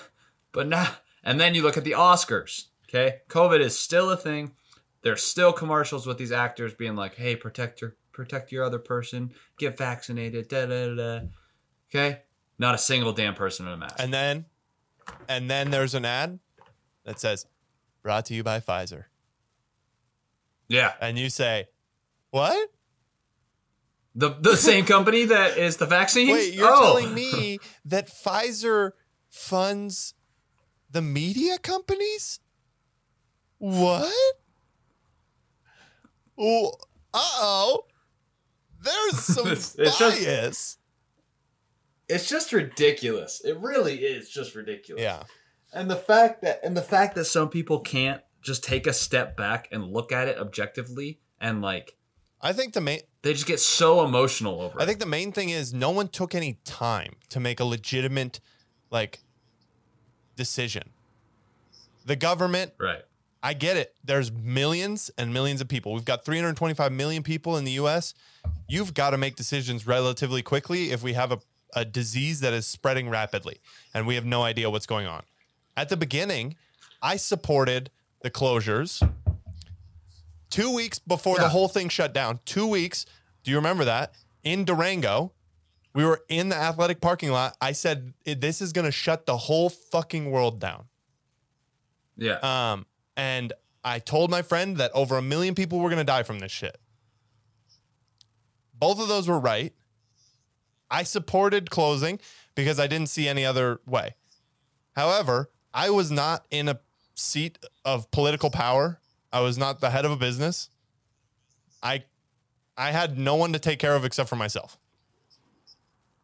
[0.52, 2.68] but now, and then you look at the Oscars.
[2.90, 4.54] Okay, COVID is still a thing.
[5.02, 9.34] There's still commercials with these actors being like, "Hey, protect your protect your other person,
[9.58, 11.20] get vaccinated." Da da da.
[11.90, 12.22] Okay,
[12.60, 13.96] not a single damn person in a mask.
[14.00, 14.46] And then
[15.28, 16.40] and then there's an ad
[17.06, 17.46] that says
[18.02, 19.06] brought to you by Pfizer.
[20.68, 21.68] yeah, And you say,
[22.32, 22.70] "What?
[24.16, 26.32] the the same company that is the vaccine.
[26.32, 26.82] Wait, you're Oh.
[26.82, 28.92] telling me that Pfizer
[29.30, 30.14] funds
[30.90, 32.40] the media companies?
[33.58, 34.14] What?
[36.38, 36.74] Oh,
[37.14, 37.86] uh-oh.
[38.82, 40.78] There's some It's- it's just- bias.
[42.10, 43.42] It's just ridiculous.
[43.44, 45.02] It really is just ridiculous.
[45.02, 45.24] yeah.
[45.74, 49.36] And the fact that and the fact that some people can't just take a step
[49.36, 51.96] back and look at it objectively and like
[52.42, 54.82] I think the main they just get so emotional over it.
[54.82, 54.88] I it.
[54.88, 58.40] think the main thing is no one took any time to make a legitimate
[58.92, 59.22] like
[60.36, 60.90] decision.
[62.06, 63.02] The government right.
[63.42, 63.94] I get it.
[64.04, 65.94] There's millions and millions of people.
[65.94, 68.14] We've got 325 million people in the US.
[68.70, 71.40] You've got to make decisions relatively quickly if we have a,
[71.76, 73.60] a disease that is spreading rapidly
[73.94, 75.24] and we have no idea what's going on.
[75.76, 76.56] At the beginning,
[77.02, 77.90] I supported
[78.22, 79.08] the closures.
[80.50, 83.06] Two weeks before the whole thing shut down, two weeks.
[83.44, 84.14] Do you remember that?
[84.44, 85.34] In Durango,
[85.94, 87.58] we were in the athletic parking lot.
[87.60, 90.86] I said, This is going to shut the whole fucking world down.
[92.18, 92.38] Yeah.
[92.44, 92.86] Um,
[93.18, 96.40] and I told my friend that over a million people were going to die from
[96.40, 96.78] this shit.
[98.74, 99.74] Both of those were right.
[100.94, 102.20] I supported closing
[102.54, 104.14] because I didn't see any other way.
[104.96, 106.80] However, I was not in a
[107.16, 109.00] seat of political power.
[109.32, 110.70] I was not the head of a business.
[111.82, 112.04] I
[112.78, 114.78] I had no one to take care of except for myself.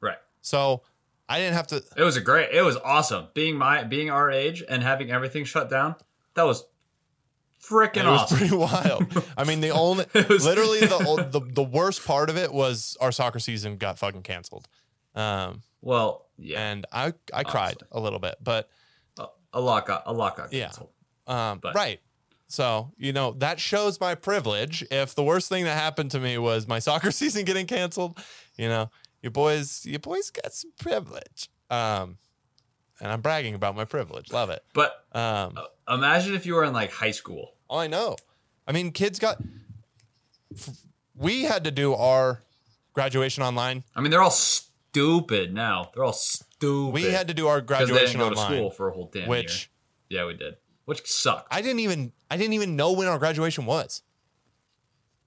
[0.02, 0.18] right.
[0.42, 0.84] So,
[1.28, 3.30] I didn't have to It was a great it was awesome.
[3.34, 5.96] Being my being our age and having everything shut down,
[6.36, 6.64] that was
[7.62, 8.38] freaking It was awesome.
[8.38, 9.26] pretty wild.
[9.38, 13.12] I mean, the only, was- literally the, the the worst part of it was our
[13.12, 14.68] soccer season got fucking canceled,
[15.16, 16.60] um, well, yeah.
[16.72, 17.88] and I I cried Honestly.
[17.92, 18.70] a little bit, but
[19.20, 20.66] A, a lot got a lot got Yeah.
[20.66, 20.90] canceled.
[21.28, 22.00] um, But- right.
[22.52, 24.84] So you know that shows my privilege.
[24.90, 28.18] If the worst thing that happened to me was my soccer season getting canceled,
[28.58, 28.90] you know,
[29.22, 31.50] you boys, you boys got some privilege.
[31.70, 32.18] Um,
[33.02, 34.32] and I'm bragging about my privilege.
[34.32, 34.64] Love it.
[34.74, 35.58] But Um,
[35.88, 37.54] imagine if you were in like high school.
[37.70, 38.16] Oh, I know.
[38.68, 39.42] I mean, kids got.
[41.16, 42.44] We had to do our
[42.94, 43.84] graduation online.
[43.96, 45.92] I mean, they're all stupid now.
[45.94, 46.94] They're all stupid.
[46.94, 49.28] We had to do our because they didn't graduation online, school for a whole damn
[49.28, 49.70] which
[50.10, 50.22] year.
[50.22, 50.56] Yeah, we did.
[50.86, 51.54] Which sucked.
[51.54, 52.12] I didn't even.
[52.32, 54.02] I didn't even know when our graduation was.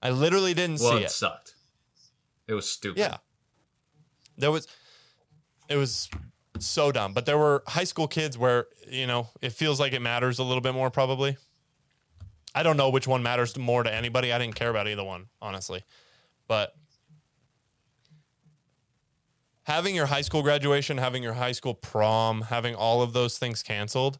[0.01, 1.11] I literally didn't well, see it it.
[1.11, 1.55] sucked.
[2.47, 2.99] It was stupid.
[2.99, 3.17] Yeah,
[4.37, 4.67] there was.
[5.69, 6.09] It was
[6.59, 10.01] so dumb, but there were high school kids where you know it feels like it
[10.01, 10.89] matters a little bit more.
[10.89, 11.37] Probably.
[12.55, 14.31] I don't know which one matters more to anybody.
[14.31, 15.83] I didn't care about either one, honestly,
[16.47, 16.75] but
[19.63, 23.63] having your high school graduation, having your high school prom, having all of those things
[23.63, 24.19] canceled,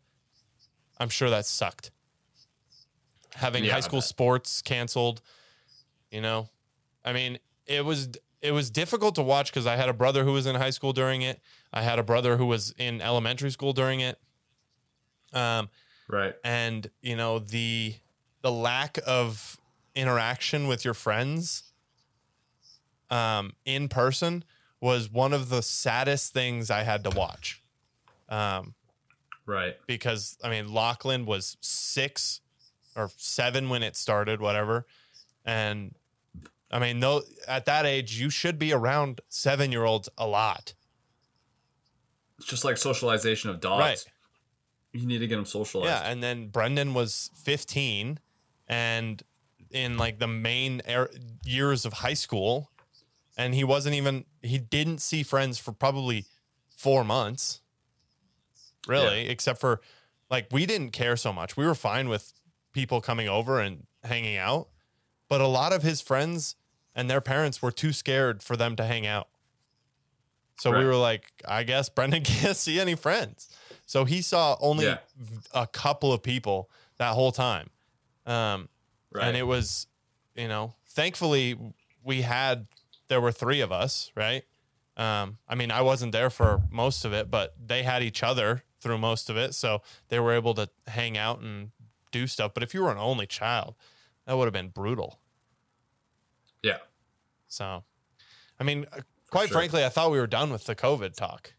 [1.00, 1.92] I'm sure that sucked.
[3.36, 5.22] Having Yeah, high school sports canceled,
[6.12, 6.50] you know,
[7.04, 8.10] I mean, it was
[8.44, 10.92] it was difficult to watch because I had a brother who was in high school
[10.94, 11.40] during it.
[11.72, 14.20] I had a brother who was in elementary school during it.
[15.34, 15.70] Um,
[16.10, 16.36] Right.
[16.44, 17.96] and you know the
[18.42, 19.58] the lack of
[19.96, 21.64] interaction with your friends
[23.10, 24.44] um, in person
[24.82, 27.62] was one of the saddest things I had to watch.
[28.28, 28.76] Um,
[29.46, 29.76] Right.
[29.88, 32.42] because I mean Lachlan was six
[32.96, 34.86] or seven when it started, whatever.
[35.46, 35.96] And
[36.74, 40.74] I mean, though at that age, you should be around seven year olds a lot.
[42.40, 43.80] It's just like socialization of dogs.
[43.80, 44.06] Right.
[44.92, 45.92] You need to get them socialized.
[45.92, 46.12] Yeah.
[46.12, 48.20] And then Brendan was 15
[48.68, 49.24] and
[49.70, 51.12] in like the main er-
[51.46, 52.72] years of high school.
[53.38, 56.26] And he wasn't even, he didn't see friends for probably
[56.76, 57.62] four months,
[58.88, 59.80] really, except for
[60.30, 61.56] like we didn't care so much.
[61.56, 62.34] We were fine with
[62.74, 64.70] people coming over and hanging out.
[65.30, 66.56] But a lot of his friends
[66.96, 69.28] and their parents were too scared for them to hang out.
[70.60, 73.50] So we were like, I guess Brendan can't see any friends.
[73.86, 74.98] So he saw only Yeah.
[75.54, 77.70] a couple of people that whole time.
[78.26, 78.70] Um,
[79.12, 79.28] Right.
[79.28, 79.86] and it was,
[80.36, 81.58] you know, thankfully
[82.04, 82.68] we had,
[83.10, 84.44] there were three of us, right?
[84.98, 88.64] Um, I mean, I wasn't there for most of it, but they had each other
[88.80, 89.54] through most of it.
[89.54, 91.72] So they were able to hang out and
[92.12, 92.54] do stuff.
[92.54, 93.76] But if you were an only child,
[94.26, 95.20] that would have been brutal.
[96.64, 96.78] Yeah.
[97.48, 97.84] So,
[98.60, 99.58] I mean, uh, quite sure.
[99.58, 101.54] frankly, I thought we were done with the COVID talk.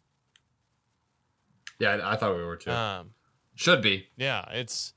[1.79, 2.71] Yeah, I, I thought we were too.
[2.71, 3.11] Um,
[3.55, 4.09] Should be.
[4.17, 4.93] yeah, it's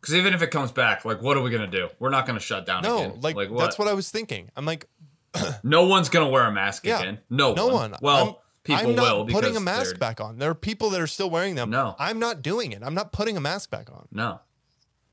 [0.00, 1.88] Because even if it comes back, like, what are we gonna do?
[1.98, 3.20] We're not gonna shut down no, again.
[3.20, 3.58] like, what?
[3.58, 4.50] that's what I was thinking.
[4.56, 4.88] I'm like,
[5.62, 7.00] No one's gonna wear a mask Yeah.
[7.00, 7.18] again.
[7.30, 7.94] No, no one.
[8.00, 10.38] Well, I'm, people I'm not putting a mask back on.
[10.38, 11.70] There are people that are still wearing them.
[11.70, 11.96] No.
[11.98, 12.82] I'm not doing it.
[12.84, 14.08] I'm not putting a mask back on.
[14.12, 14.40] No,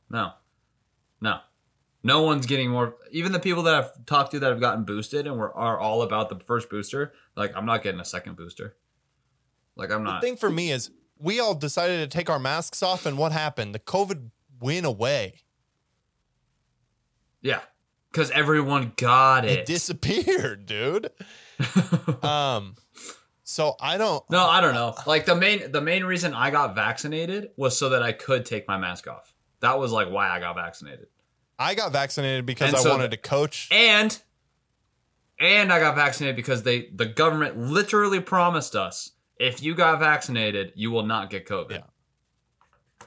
[0.10, 0.32] no,
[1.21, 1.39] no.
[2.01, 2.95] No one's getting more.
[3.12, 6.01] Even the people that I've talked to that have gotten boosted and were are all
[6.01, 7.13] about the first booster.
[7.35, 8.75] Like, I'm not getting a second booster.
[9.75, 10.21] Like, I'm not.
[10.21, 13.31] The thing for me is we all decided to take our masks off, and what
[13.33, 13.75] happened?
[13.75, 14.29] The COVID
[14.62, 15.41] went away.
[17.41, 17.62] Yeah,
[18.12, 19.65] because everyone got It it.
[19.65, 21.12] disappeared, dude.
[22.23, 22.75] Um,
[23.43, 24.23] so I don't.
[24.29, 24.95] no, I don't know.
[25.05, 28.65] Like the main the main reason I got vaccinated was so that I could take
[28.67, 29.33] my mask off.
[29.59, 31.07] That was like why I got vaccinated.
[31.60, 33.67] I got vaccinated because And I so wanted the- to coach.
[33.72, 34.17] And
[35.39, 40.72] and I got vaccinated because they the government literally promised us if you got vaccinated,
[40.76, 41.72] you will not get COVID.
[41.72, 43.06] Yeah.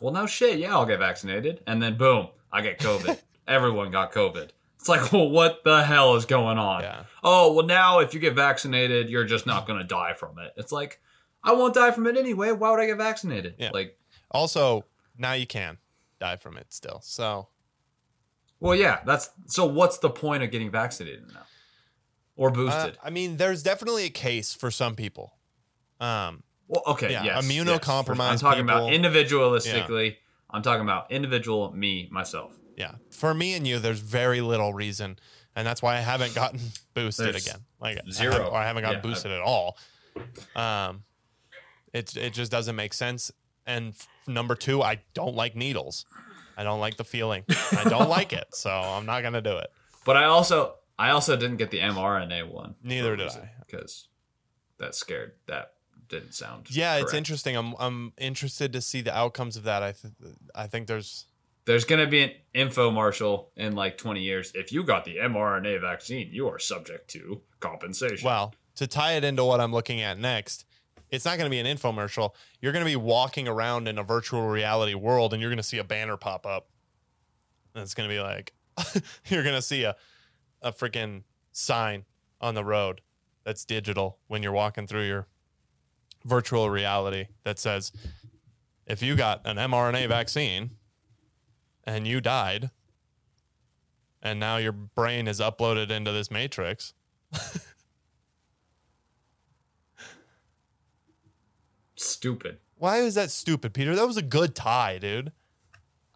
[0.00, 0.58] Well, no shit.
[0.58, 3.20] Yeah, I'll get vaccinated, and then boom, I get COVID.
[3.48, 4.50] Everyone got COVID.
[4.78, 6.82] It's like, well, what the hell is going on?
[6.82, 7.02] Yeah.
[7.22, 10.52] Oh, well, now if you get vaccinated, you're just not going to die from it.
[10.56, 11.00] It's like,
[11.44, 12.52] I won't die from it anyway.
[12.52, 13.56] Why would I get vaccinated?
[13.58, 13.70] Yeah.
[13.74, 13.98] Like,
[14.30, 14.86] Also,
[15.18, 15.76] now you can
[16.20, 17.00] die from it still.
[17.02, 17.48] So
[18.60, 19.00] well, yeah.
[19.06, 19.64] That's so.
[19.66, 21.42] What's the point of getting vaccinated now,
[22.36, 22.98] or uh, boosted?
[23.02, 25.32] I mean, there's definitely a case for some people.
[25.98, 28.20] Um, Well, okay, Yeah, yes, immunocompromised yes.
[28.20, 28.88] I'm talking people.
[28.88, 30.16] about individualistically.
[30.50, 32.52] I'm talking about individual me myself.
[32.76, 35.18] yeah, for me and you, there's very little reason,
[35.56, 36.60] and that's why I haven't gotten
[36.94, 37.60] boosted There's again.
[37.80, 38.32] Like I zero.
[38.32, 39.78] haven't- or I haven't gotten Yeah, boosted at all.
[40.56, 41.04] Um,
[41.92, 43.30] it it just doesn't make sense.
[43.66, 46.04] And f- number two, I don't like needles.
[46.56, 47.44] I don't like the feeling.
[47.72, 49.70] I don't like it, so I'm not gonna do it.
[50.04, 52.74] But I also I also didn't get the mRNA one.
[52.82, 53.50] Neither did I.
[53.64, 54.08] because
[54.78, 55.32] that scared.
[55.46, 55.72] That
[56.08, 56.66] didn't sound.
[56.70, 57.56] Yeah, it's interesting.
[57.56, 59.82] I'm I'm interested to see the outcomes of that.
[59.82, 60.12] I th-
[60.54, 61.26] I think there's
[61.66, 64.52] There's gonna be an infomercial in like 20 years.
[64.54, 68.24] If you got the mRNA vaccine, you are subject to compensation.
[68.26, 70.64] well to tie it into what I'm looking at next.
[71.10, 72.34] It's not going to be an infomercial.
[72.60, 75.62] You're going to be walking around in a virtual reality world, and you're going to
[75.62, 76.68] see a banner pop up.
[77.74, 78.52] And it's going to be like,
[79.26, 79.96] you're going to see a
[80.62, 82.04] a freaking sign
[82.40, 83.00] on the road
[83.44, 85.26] that's digital when you're walking through your
[86.24, 87.92] virtual reality that says,
[88.86, 90.70] if you got an mRNA vaccine
[91.84, 92.70] and you died,
[94.22, 96.92] and now your brain is uploaded into this matrix.
[102.00, 102.58] Stupid.
[102.76, 103.94] Why is that stupid, Peter?
[103.94, 105.32] That was a good tie, dude.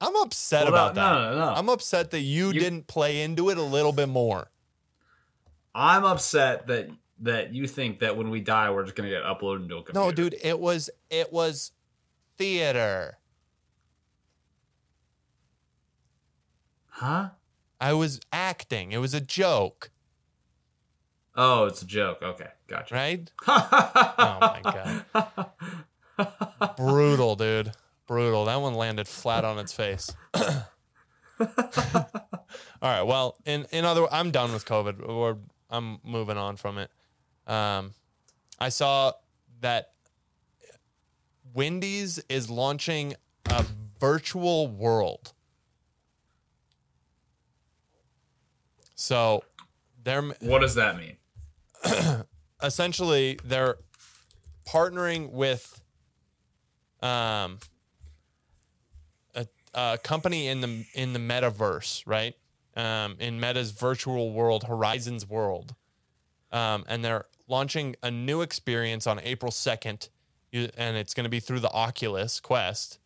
[0.00, 1.12] I'm upset Well, about no, that.
[1.12, 1.54] no, no, no.
[1.54, 4.50] I'm upset that you, You- didn't play into it a little bit more.
[5.74, 6.88] I'm upset that
[7.20, 10.00] that you think that when we die, we're just gonna get uploaded into a computer.
[10.00, 11.72] No, dude, it was it was
[12.38, 13.18] theater.
[16.88, 17.30] Huh?
[17.80, 18.92] I was acting.
[18.92, 19.90] It was a joke,
[21.36, 22.22] Oh, it's a joke.
[22.22, 22.94] Okay, gotcha.
[22.94, 23.30] right?
[23.48, 25.02] oh my
[26.16, 26.76] god.
[26.76, 27.72] Brutal, dude.
[28.06, 28.44] Brutal.
[28.44, 30.14] That one landed flat on its face.
[30.34, 31.46] All
[32.82, 33.02] right.
[33.02, 35.08] Well, in in other, I'm done with COVID.
[35.08, 35.38] Or
[35.70, 36.90] I'm moving on from it.
[37.46, 37.94] Um,
[38.60, 39.12] I saw
[39.60, 39.90] that
[41.52, 43.14] Wendy's is launching
[43.46, 43.64] a
[43.98, 45.32] virtual world.
[48.94, 49.42] So,
[50.02, 51.16] they're What does that mean?
[52.62, 53.76] essentially they're
[54.66, 55.80] partnering with
[57.02, 57.58] um,
[59.34, 62.34] a, a company in the in the metaverse, right?
[62.76, 65.74] Um, in Meta's virtual world, Horizons World,
[66.50, 70.08] um, and they're launching a new experience on April second,
[70.52, 72.98] and it's going to be through the Oculus Quest.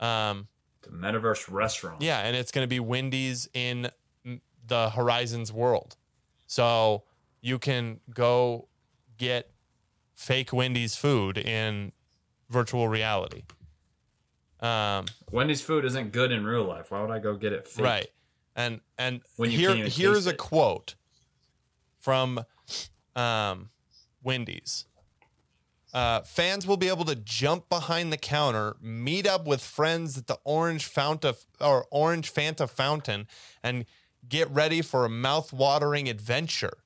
[0.00, 0.48] Um,
[0.82, 2.00] The metaverse restaurant.
[2.00, 3.90] yeah, and it's going to be Wendy's in
[4.66, 5.96] the Horizons world.
[6.46, 7.02] So
[7.42, 8.68] you can go
[9.18, 9.50] get
[10.14, 11.92] fake Wendy's food in
[12.48, 13.42] virtual reality.
[14.60, 16.90] Um, Wendy's food isn't good in real life.
[16.92, 17.84] Why would I go get it fake?
[17.84, 18.06] right.
[18.54, 20.38] And and When you here here's a it.
[20.38, 20.94] quote
[21.98, 22.44] from
[23.16, 23.70] um,
[24.22, 24.86] Wendy's.
[25.94, 30.26] Uh, fans will be able to jump behind the counter, meet up with friends at
[30.26, 33.26] the Orange Fanta or Orange Fanta fountain,
[33.62, 33.84] and
[34.26, 36.78] get ready for a mouth-watering adventure.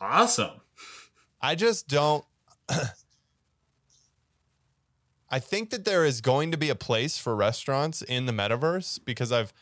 [0.00, 0.60] Awesome.
[1.40, 2.24] I just don't.
[5.30, 9.00] I think that there is going to be a place for restaurants in the metaverse
[9.04, 9.52] because I've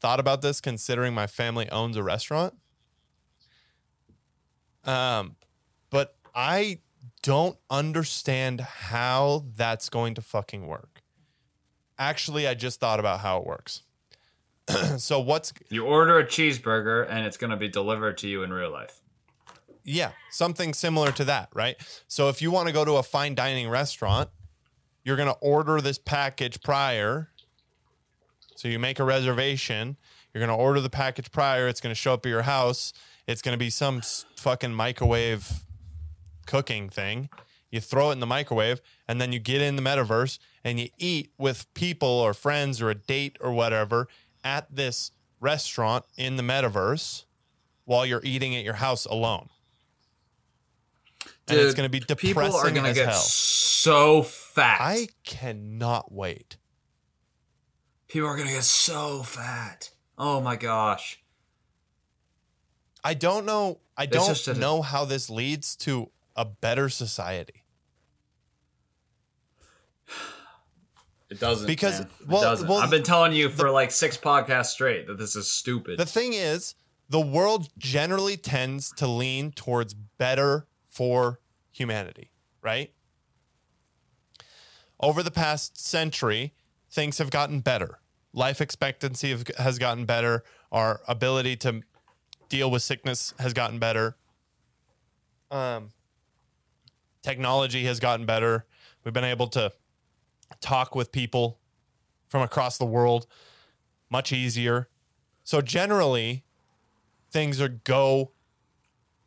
[0.00, 2.54] thought about this considering my family owns a restaurant.
[4.84, 5.36] Um,
[5.90, 6.80] but I
[7.22, 11.02] don't understand how that's going to fucking work.
[11.98, 13.82] Actually, I just thought about how it works.
[14.98, 18.52] so what's You order a cheeseburger and it's going to be delivered to you in
[18.52, 19.00] real life.
[19.88, 21.76] Yeah, something similar to that, right?
[22.08, 24.28] So if you want to go to a fine dining restaurant,
[25.04, 27.30] you're going to order this package prior.
[28.56, 29.96] So you make a reservation,
[30.34, 32.92] you're going to order the package prior, it's going to show up at your house,
[33.28, 34.02] it's going to be some
[34.36, 35.64] fucking microwave
[36.46, 37.28] cooking thing.
[37.70, 40.88] You throw it in the microwave and then you get in the metaverse and you
[40.98, 44.08] eat with people or friends or a date or whatever
[44.42, 47.24] at this restaurant in the metaverse
[47.84, 49.48] while you're eating at your house alone
[51.48, 53.18] and it's going to be depressing People are gonna as get hell.
[53.18, 54.78] so fat.
[54.80, 56.56] I cannot wait.
[58.08, 59.90] People are going to get so fat.
[60.18, 61.20] Oh my gosh.
[63.04, 63.78] I don't know.
[63.96, 67.62] I It's don't a- know how this leads to a better society.
[71.28, 71.66] It doesn't.
[71.66, 72.10] Because- man.
[72.20, 72.68] It well- doesn't.
[72.68, 75.98] well, I've been telling you for like six podcasts straight that this is stupid.
[75.98, 76.74] The thing is,
[77.08, 81.40] the world generally tends to lean towards better for
[81.72, 82.30] humanity,
[82.62, 82.90] right?
[84.98, 86.54] Over the past century,
[86.90, 87.98] things have gotten better.
[88.32, 90.42] Life expectancy has gotten better.
[90.72, 91.82] Our ability to
[92.48, 94.16] deal with sickness has gotten better.
[95.50, 95.90] Um,
[97.22, 98.64] technology has gotten better.
[99.04, 99.72] We've been able to
[100.62, 101.58] talk with people
[102.30, 103.26] from across the world
[104.08, 104.88] much easier.
[105.44, 106.46] So generally,
[107.30, 108.32] things are go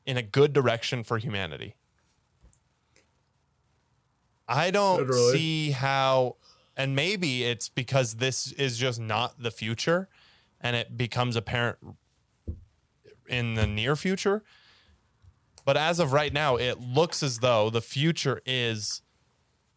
[0.09, 1.75] in a good direction for humanity.
[4.47, 5.33] I don't Literally.
[5.33, 6.37] see how,
[6.75, 10.09] and maybe it's because this is just not the future,
[10.59, 11.77] and it becomes apparent
[13.27, 14.41] in the near future.
[15.63, 19.03] But as of right now, it looks as though the future is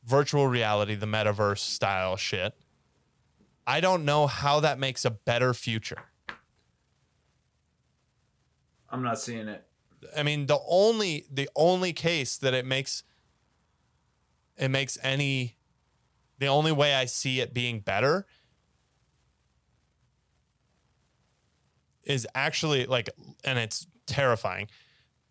[0.06, 2.54] virtual reality, the metaverse style shit.
[3.66, 6.04] I don't know how that makes a better future.
[8.88, 9.66] I'm not seeing it.
[10.16, 13.02] I mean, the only the only case that it makes
[14.56, 15.56] it makes any
[16.38, 18.26] the only way I see it being better
[22.04, 23.10] is actually like
[23.44, 24.68] and it's terrifying,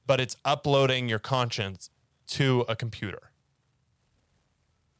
[0.05, 1.89] but it's uploading your conscience
[2.27, 3.31] to a computer.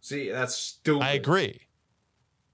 [0.01, 1.03] See, that's stupid.
[1.03, 1.62] I agree.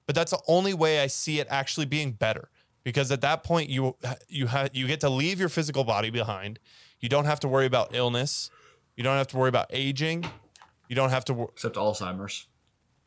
[0.05, 2.49] But that's the only way I see it actually being better
[2.83, 6.59] because at that point you you have you get to leave your physical body behind.
[6.99, 8.49] You don't have to worry about illness.
[8.95, 10.25] You don't have to worry about aging.
[10.89, 12.47] You don't have to wor- Except Alzheimer's.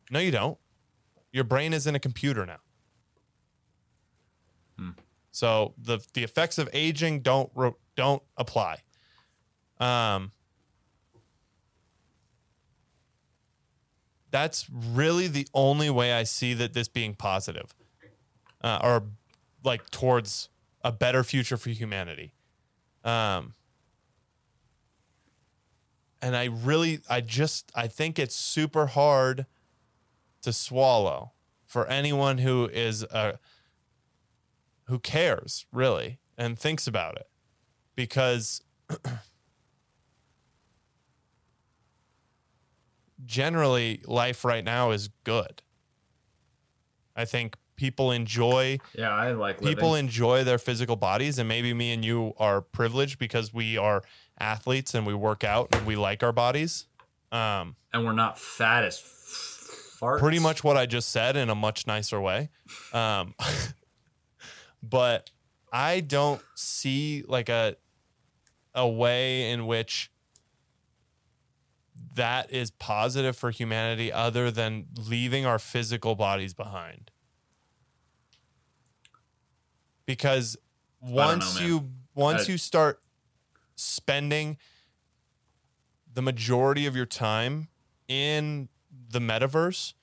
[0.09, 0.57] No, you don't.
[1.31, 2.59] Your brain is in a computer now.
[5.33, 7.49] So the the effects of aging don't
[7.95, 8.79] don't apply.
[9.79, 10.33] Um
[14.29, 17.73] that's really the only way I see that this being positive,
[18.61, 19.03] uh, or
[19.63, 20.49] like towards
[20.83, 22.33] a better future for humanity.
[23.03, 23.53] Um,
[26.21, 29.45] and I really, I just, I think it's super hard
[30.43, 31.31] to swallow
[31.65, 33.37] for anyone who is uh,
[34.85, 37.29] who cares really and thinks about it,
[37.95, 38.61] because
[43.25, 45.61] generally life right now is good.
[47.15, 49.75] I think people enjoy Yeah, I like living.
[49.75, 54.03] people enjoy their physical bodies and maybe me and you are privileged because we are
[54.41, 56.87] athletes and we work out and we like our bodies
[57.31, 60.19] Um, and we're not fat as farts.
[60.19, 62.49] pretty much what I just said in a much nicer way.
[62.91, 63.35] Um,
[64.83, 65.29] but
[65.71, 67.75] I don't see like a
[68.73, 70.09] a way in which
[72.15, 77.11] that is positive for humanity other than leaving our physical bodies behind.
[80.05, 80.57] Because
[80.99, 83.01] once know, you once I- you start
[83.81, 84.57] spending
[86.13, 87.67] the majority of your time
[88.07, 88.69] in
[89.09, 89.93] the metaverse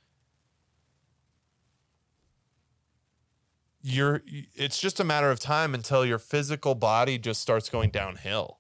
[3.81, 4.23] you're
[4.55, 8.59] it's just a matter of time until your physical body just starts going downhill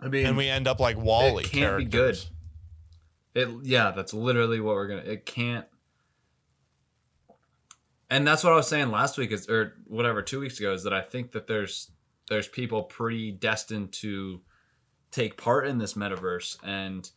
[0.00, 2.18] I mean, and we end up like WALL-E it can't be good.
[3.34, 5.02] It yeah, that's literally what we're gonna.
[5.02, 5.66] It can't.
[8.10, 10.82] And that's what I was saying last week, is or whatever, two weeks ago, is
[10.84, 11.90] that I think that there's
[12.28, 14.40] there's people predestined to
[15.10, 17.10] take part in this metaverse, and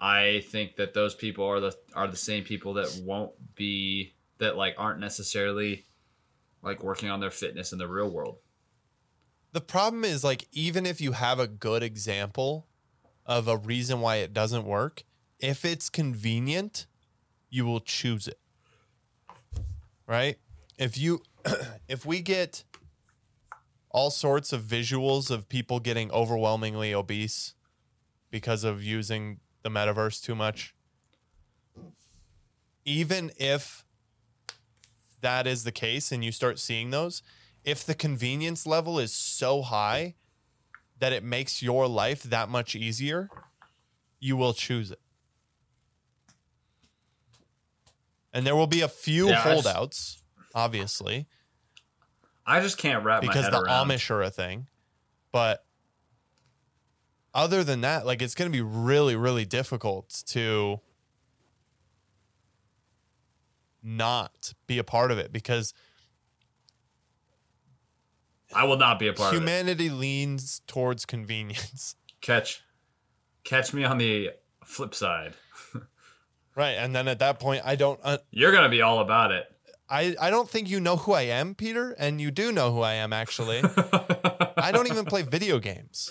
[0.00, 4.56] I think that those people are the are the same people that won't be that
[4.56, 5.86] like aren't necessarily
[6.62, 8.38] like working on their fitness in the real world.
[9.52, 12.66] The problem is like even if you have a good example
[13.24, 15.04] of a reason why it doesn't work,
[15.38, 16.86] if it's convenient,
[17.48, 18.40] you will choose it.
[20.12, 20.36] Right?
[20.76, 21.22] If you
[21.88, 22.64] if we get
[23.88, 27.54] all sorts of visuals of people getting overwhelmingly obese
[28.30, 30.74] because of using the metaverse too much,
[32.84, 33.86] even if
[35.22, 37.22] that is the case and you start seeing those,
[37.64, 40.14] if the convenience level is so high
[40.98, 43.30] that it makes your life that much easier,
[44.20, 45.00] you will choose it.
[48.32, 50.22] And there will be a few Yeah, I just- holdouts,
[50.54, 51.26] obviously,
[52.46, 53.88] I just can't wrap because my head the around.
[53.88, 54.68] Amish are a thing.
[55.30, 55.64] But
[57.34, 60.80] other than that, like it's going to be really, really difficult to
[63.82, 65.74] not be a part of it because
[68.54, 69.38] I will not be a part of it.
[69.40, 71.96] humanity leans towards convenience.
[72.20, 72.62] Catch,
[73.44, 74.30] catch me on the
[74.64, 75.34] flip side.
[76.54, 76.72] Right.
[76.72, 77.98] And then at that point, I don't.
[78.02, 79.46] Uh, You're gonna be all about it.
[79.88, 82.80] I, I don't think you know who I am, Peter, and you do know who
[82.80, 83.60] I am actually.
[84.56, 86.10] I don't even play video games.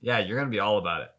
[0.00, 1.10] Yeah, you're gonna be all about it.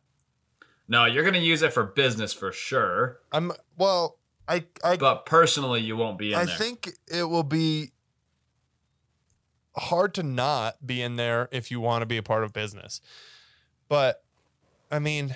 [0.87, 4.17] No, you're gonna use it for business for sure, I'm well,
[4.47, 6.55] I I but personally, you won't be in I there.
[6.55, 7.91] think it will be
[9.75, 13.01] hard to not be in there if you want to be a part of business.
[13.87, 14.23] But
[14.91, 15.35] I mean,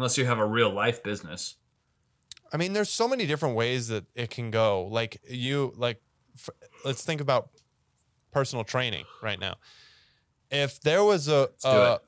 [0.00, 1.56] Unless you have a real life business.
[2.50, 4.88] I mean, there's so many different ways that it can go.
[4.90, 6.00] Like you, like,
[6.34, 6.48] f-
[6.86, 7.50] let's think about
[8.32, 9.56] personal training right now.
[10.50, 12.00] If there was a a,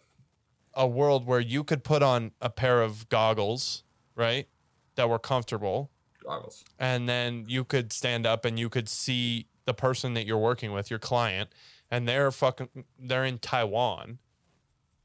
[0.73, 3.85] a world where you could put on a pair of goggles,
[4.17, 4.49] right,
[4.95, 5.91] that were comfortable,
[6.25, 6.65] Goggles.
[6.79, 10.73] and then you could stand up and you could see the person that you're working
[10.73, 11.51] with, your client,
[11.91, 14.19] and they're fucking they're in Taiwan.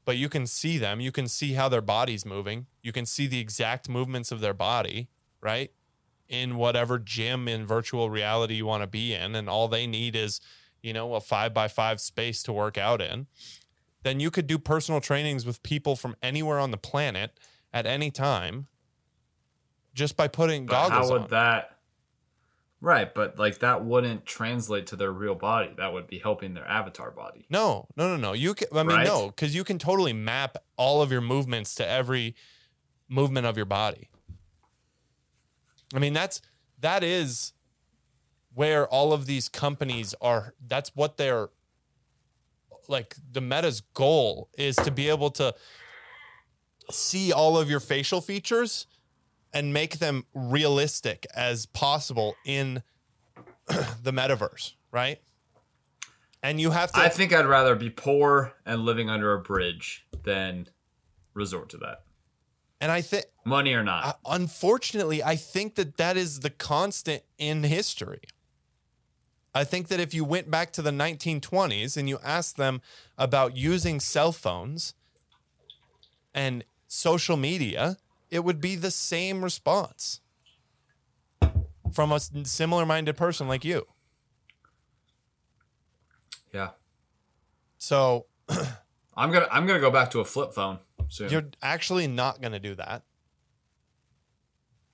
[0.08, 3.28] But you can see them, you can see how their body's moving, you can see
[3.28, 5.10] the exact movements of their body,
[5.41, 5.70] right?
[6.30, 10.16] In whatever gym in virtual reality you want to be in, and all they need
[10.16, 10.39] is,
[10.82, 13.28] you know, a five by five space to work out in.
[14.03, 17.38] Then you could do personal trainings with people from anywhere on the planet
[17.74, 18.68] at any time
[19.93, 21.30] just by putting But goggles how would on.
[21.32, 21.77] that?
[22.80, 25.74] Right, but like that wouldn't translate to their real body.
[25.78, 27.48] That would be helping their avatar body.
[27.50, 28.34] No, no, no, no.
[28.34, 28.68] You can.
[28.72, 29.08] I mean, Right?
[29.08, 32.36] no, because you can totally map all of your movements to every
[33.10, 34.10] movement of your body.
[35.96, 36.40] I mean, that's
[36.82, 37.54] that is
[38.54, 40.54] where all of these companies are.
[40.68, 41.50] That's what they're
[42.88, 43.16] like.
[43.32, 45.56] The Meta's goal is to be able to
[46.92, 48.86] see all of your facial features
[49.58, 52.84] and make them realistic as possible in
[54.03, 55.20] the metaverse, right?
[56.43, 56.99] And you have to.
[56.99, 60.68] I think I'd rather be poor and living under a bridge than
[61.34, 62.03] resort to that.
[62.80, 64.05] and I think Money or not.
[64.05, 68.22] Uh, unfortunately, I think that that is the constant in history.
[69.55, 72.80] I think that if you went back to the 1920s and you asked them
[73.18, 74.93] about using cell phones
[76.36, 77.97] and social media,
[78.30, 80.22] it would be the same response
[81.92, 83.86] from a similar minded person like you.
[86.54, 86.70] yeah.
[87.78, 88.26] So
[89.16, 91.30] I'm gonna I'm gonna go back to a flip phone soon.
[91.30, 93.04] you're actually not going to do that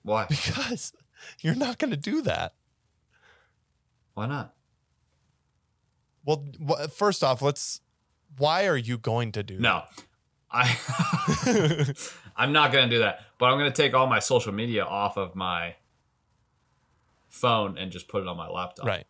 [0.04, 0.26] Why?
[0.30, 0.94] because
[1.42, 2.54] you're not going to do that.
[4.14, 4.54] Why not?
[6.26, 6.46] Well,
[6.94, 7.82] first off, let's
[8.38, 9.84] why are you going to do No,
[10.52, 10.78] I
[12.36, 13.22] I'm not gonna do that.
[13.38, 15.76] But I'm gonna take all my social media off of my
[17.30, 18.86] phone and just put it on my laptop.
[18.86, 19.06] Right.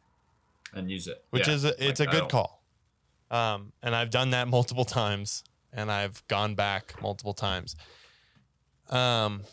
[0.74, 1.24] and use it.
[1.30, 2.64] Which Yeah, is a, it's like, a I good call.
[3.30, 7.76] Um, and I've done that multiple times and I've gone back multiple times.
[8.90, 9.44] Um,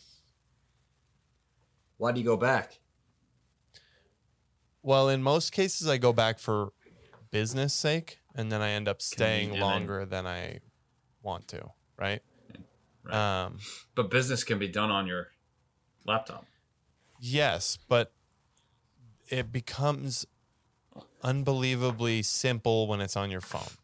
[1.98, 2.78] Why do you go back?
[4.82, 6.72] well, in most cases, I go back for
[7.30, 10.60] business sake, and then I end up staying longer than I
[11.22, 11.70] want to.
[11.98, 12.22] Right.
[13.10, 13.44] Right.
[13.44, 13.58] Um,
[13.94, 15.28] But business can be done on your
[16.06, 16.46] laptop.
[17.20, 18.12] yes, but
[19.28, 20.26] it becomes
[21.22, 23.76] unbelievably simple when it's on your phone.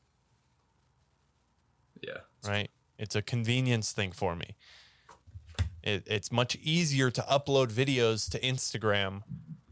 [2.02, 2.18] Yeah.
[2.46, 2.70] right?
[2.98, 4.56] It's a convenience thing for me.
[5.82, 9.22] It, it's much easier to upload videos to Instagram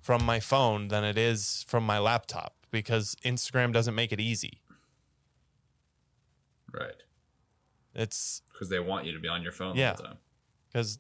[0.01, 4.61] from my phone than it is from my laptop because Instagram doesn't make it easy.
[6.73, 7.03] Right.
[7.95, 9.91] It's Because they want you to be on your phone Yeah.
[9.91, 10.19] all the time.
[10.73, 10.99] because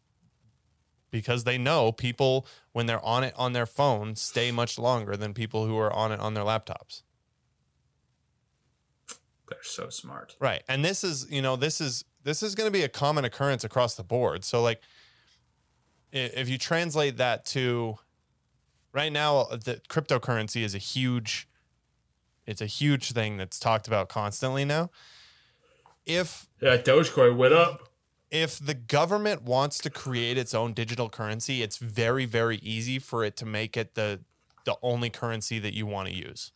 [1.11, 5.32] because they know people when they're on it on their phone stay much longer than
[5.32, 7.03] people who are on it on their laptops.
[9.49, 10.36] They're so smart.
[10.40, 10.62] Right.
[10.68, 13.62] And this is, you know, this is this is going to be a common occurrence
[13.62, 14.45] across the board.
[14.45, 14.80] So like
[16.12, 17.97] if you translate that to
[18.92, 21.49] right now the cryptocurrency is a huge
[22.47, 24.90] it's a huge thing that's talked about constantly now.
[26.07, 27.88] If Yeah, Dogecoin went up.
[28.30, 33.24] if the government wants to create its own digital currency, it's very very easy for
[33.24, 34.20] it to make it the
[34.64, 36.50] the only currency that you want to use.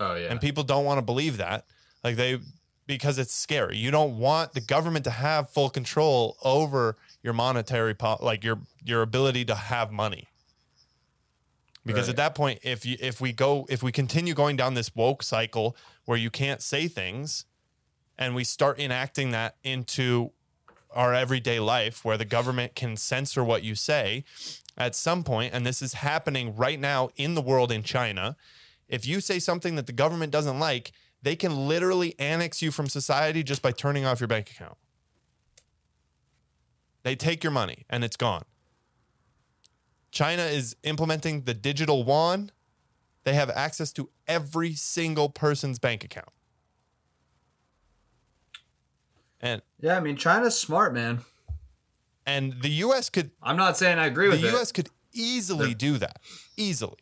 [0.00, 0.26] Oh yeah.
[0.30, 1.66] and people don't want to believe that
[2.02, 2.40] like they
[2.86, 7.94] because it's scary you don't want the government to have full control over your monetary
[7.94, 10.26] po- like your your ability to have money
[11.86, 12.10] because Right.
[12.10, 15.22] at that point if you if we go if we continue going down this woke
[15.22, 17.44] cycle where you can't say things
[18.18, 20.30] and we start enacting that into
[20.92, 24.24] our everyday life where the government can censor what you say
[24.76, 28.36] at some point and this is happening right now in the world in China
[28.88, 30.92] if you say something that the government doesn't like,
[31.22, 34.76] they can literally annex you from society just by turning off your bank account.
[37.02, 38.44] They take your money and it's gone.
[40.10, 42.52] China is implementing the digital yuan.
[43.24, 46.28] They have access to every single person's bank account.
[49.40, 51.20] And yeah, I mean China's smart, man.
[52.26, 54.50] and the US could I'm not saying I agree the with it.
[54.52, 56.18] The US could easily They're- do that.
[56.56, 56.96] Easily.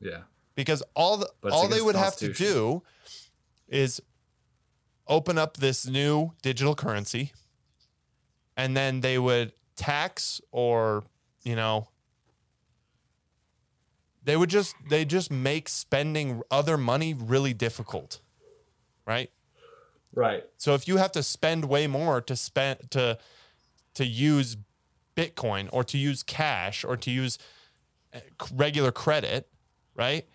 [0.00, 0.22] Yeah.
[0.54, 2.82] because all the, all they would the have to do
[3.68, 4.00] is
[5.08, 7.32] open up this new digital currency
[8.56, 11.02] and then they would tax or
[11.44, 11.88] you know
[14.26, 18.20] they would just they just make spending other money really difficult
[19.06, 19.30] right
[20.14, 20.44] Right.
[20.56, 23.18] so if you have to spend way more to spend to
[23.94, 24.56] to use
[25.16, 27.38] Bitcoin or to use cash or to use
[28.14, 28.20] uh,
[28.54, 29.48] regular credit,
[29.94, 30.26] right?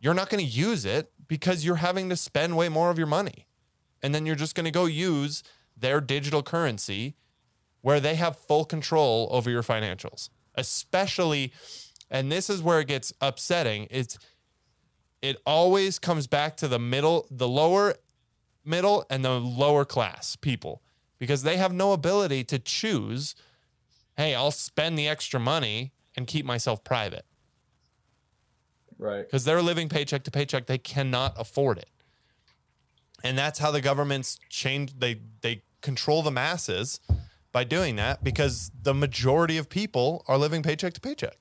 [0.00, 3.08] You're not going to use it because you're having to spend way more of your
[3.08, 3.48] money.
[4.02, 5.42] And then you're just going to go use
[5.76, 7.16] their digital currency
[7.80, 10.28] where they have full control over your financials.
[10.54, 11.52] Especially
[12.12, 14.18] and this is where it gets upsetting, it's
[15.20, 17.94] it always comes back to the middle, the lower
[18.64, 20.82] middle and the lower class people
[21.18, 23.34] because they have no ability to choose
[24.16, 27.24] hey i'll spend the extra money and keep myself private.
[28.98, 29.26] Right.
[29.26, 30.66] because they're living paycheck to paycheck.
[30.66, 31.88] They cannot afford it.
[33.24, 37.00] And that's how the governments change they they control the masses
[37.50, 41.36] by doing that because the majority of people are living paycheck to paycheck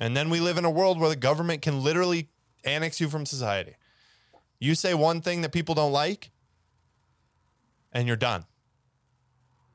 [0.00, 2.28] and then we live in a world where the government can literally
[2.64, 3.76] annex you from society
[4.58, 6.30] you say one thing that people don't like
[7.92, 8.44] and you're done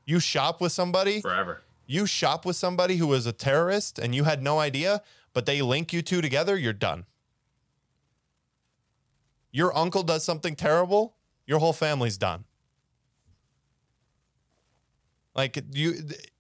[0.06, 1.62] you shop with somebody Forever.
[1.88, 5.02] you shop with somebody who was a terrorist and you had no idea,
[5.34, 7.06] but they link you two together, you're done.
[9.52, 11.16] Your uncle does something terrible,
[11.48, 12.44] your whole family's done.
[15.34, 15.96] Like you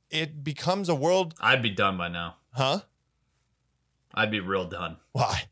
[0.09, 2.35] it becomes a world, I'd be done by now.
[2.51, 2.81] huh?
[4.15, 4.97] I'd be real done.
[5.11, 5.43] Why?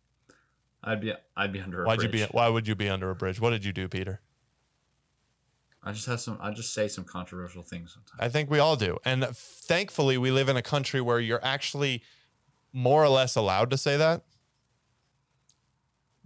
[0.83, 3.15] I'd be I'd be under a Why'd you be why would you be under a
[3.15, 3.39] bridge?
[3.39, 4.21] What did you do, Peter?
[5.83, 8.19] I just have some I just say some controversial things sometimes.
[8.19, 8.97] I think we all do.
[9.05, 12.03] And thankfully, we live in a country where you're actually
[12.71, 14.23] more or less allowed to say that.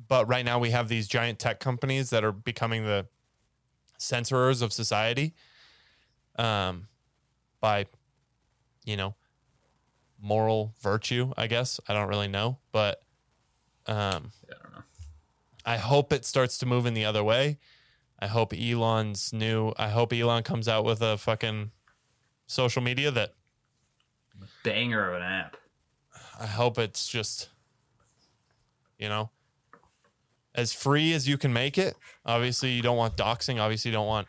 [0.07, 3.07] But right now, we have these giant tech companies that are becoming the
[3.99, 5.33] censorers of society
[6.37, 6.87] um,
[7.59, 7.87] by,
[8.85, 9.15] you know,
[10.21, 11.79] moral virtue, I guess.
[11.87, 12.59] I don't really know.
[12.71, 13.01] But
[13.85, 14.83] Um, Yeah, I don't know.
[15.65, 17.57] I hope it starts to move in the other way.
[18.19, 19.73] I hope Elon's new.
[19.77, 21.71] I hope Elon comes out with a fucking
[22.47, 23.33] social media that
[24.63, 25.57] Banger of an app.
[26.39, 27.49] I hope it's just,
[28.99, 29.29] you know,
[30.53, 31.95] as free as you can make it.
[32.25, 33.59] Obviously, you don't want doxing.
[33.59, 34.27] Obviously, you don't want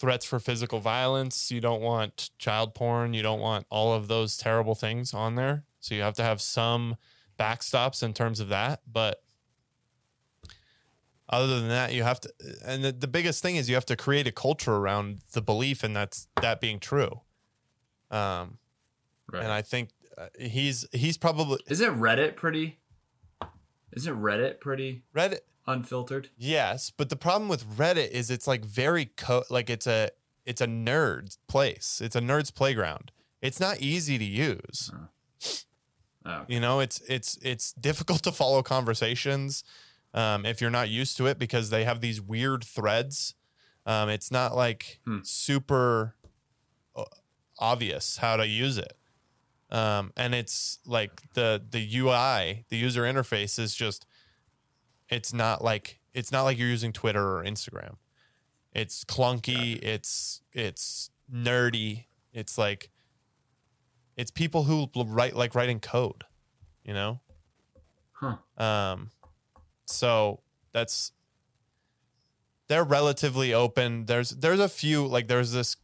[0.00, 1.52] threats for physical violence.
[1.52, 3.14] You don't want child porn.
[3.14, 5.62] You don't want all of those terrible things on there.
[5.78, 6.96] So you have to have some
[7.38, 8.80] backstops in terms of that.
[8.90, 9.22] But
[11.28, 12.32] other than that, you have to,
[12.64, 15.84] and the, the biggest thing is you have to create a culture around the belief
[15.84, 17.20] and that's that being true.
[18.10, 18.58] Um,
[19.32, 19.44] Right.
[19.44, 22.80] and I think uh, he's he's probably Isn't Reddit pretty?
[23.92, 25.38] Isn't Reddit pretty Reddit.
[25.66, 26.30] Unfiltered?
[26.36, 30.10] Yes, but the problem with Reddit is it's like very co- like it's a
[30.46, 32.00] it's a nerd's place.
[32.02, 33.12] It's a nerd's playground.
[33.42, 34.90] It's not easy to use.
[36.26, 39.64] Oh, You know, it's it's it's difficult to follow conversations
[40.12, 43.34] um, if you're not used to it because they have these weird threads.
[43.86, 45.20] Um, it's not like Hmm.
[45.22, 46.14] super
[46.94, 47.04] uh,
[47.58, 48.92] obvious how to use it,
[49.70, 54.04] um, and it's like the the UI, the user interface is just
[55.10, 57.96] it's not like it's not like you're using Twitter or Instagram.
[58.72, 59.82] It's clunky.
[59.82, 62.04] It's it's nerdy.
[62.32, 62.90] It's like
[64.16, 66.24] it's people who write like writing code,
[66.84, 67.20] you know.
[68.12, 68.36] Huh.
[68.56, 69.10] Um,
[69.86, 70.40] so
[70.72, 71.12] that's
[72.68, 74.06] they're relatively open.
[74.06, 75.76] There's there's a few like there's this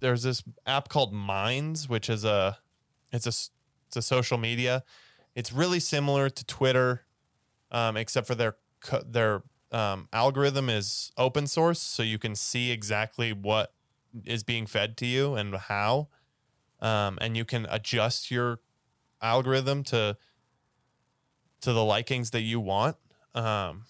[0.00, 2.58] there's this app called Minds, which is a
[3.12, 3.32] it's a
[3.88, 4.82] it's a social media.
[5.34, 7.06] It's really similar to Twitter,
[7.70, 8.56] um, except for their
[9.06, 13.72] their um, algorithm is open source, so you can see exactly what
[14.24, 16.08] is being fed to you and how,
[16.80, 18.60] um, and you can adjust your
[19.20, 20.16] algorithm to
[21.60, 22.96] to the likings that you want.
[23.34, 23.84] Um,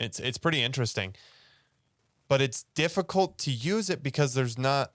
[0.00, 1.14] it's it's pretty interesting,
[2.28, 4.92] but it's difficult to use it because there's not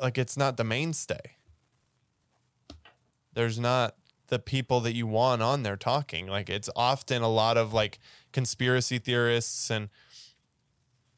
[0.00, 1.36] like it's not the mainstay.
[3.34, 3.96] There's not
[4.30, 6.26] the people that you want on there talking.
[6.26, 7.98] Like it's often a lot of like
[8.32, 9.90] conspiracy theorists and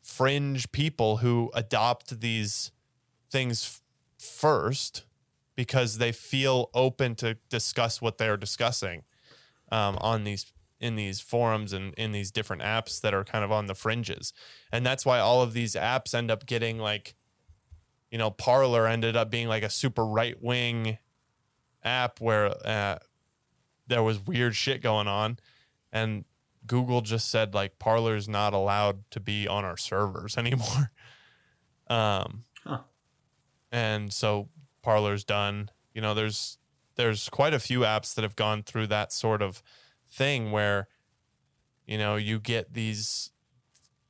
[0.03, 2.73] fringe people who adopt these
[3.31, 3.83] things f-
[4.19, 5.05] first
[5.55, 9.05] because they feel open to discuss what they're discussing
[9.71, 13.53] um, on these in these forums and in these different apps that are kind of
[13.53, 14.33] on the fringes
[14.73, 17.15] and that's why all of these apps end up getting like
[18.11, 20.99] you know Parler ended up being like a super right wing
[21.85, 22.99] app where uh,
[23.87, 25.39] there was weird shit going on
[25.93, 26.25] and
[26.67, 30.91] google just said like Parler's not allowed to be on our servers anymore
[31.89, 32.79] um Huh.
[33.73, 34.49] and so
[34.83, 36.59] Parler's done you know there's
[36.95, 39.63] there's quite a few apps that have gone through that sort of
[40.09, 40.87] thing where
[41.87, 43.31] you know you get these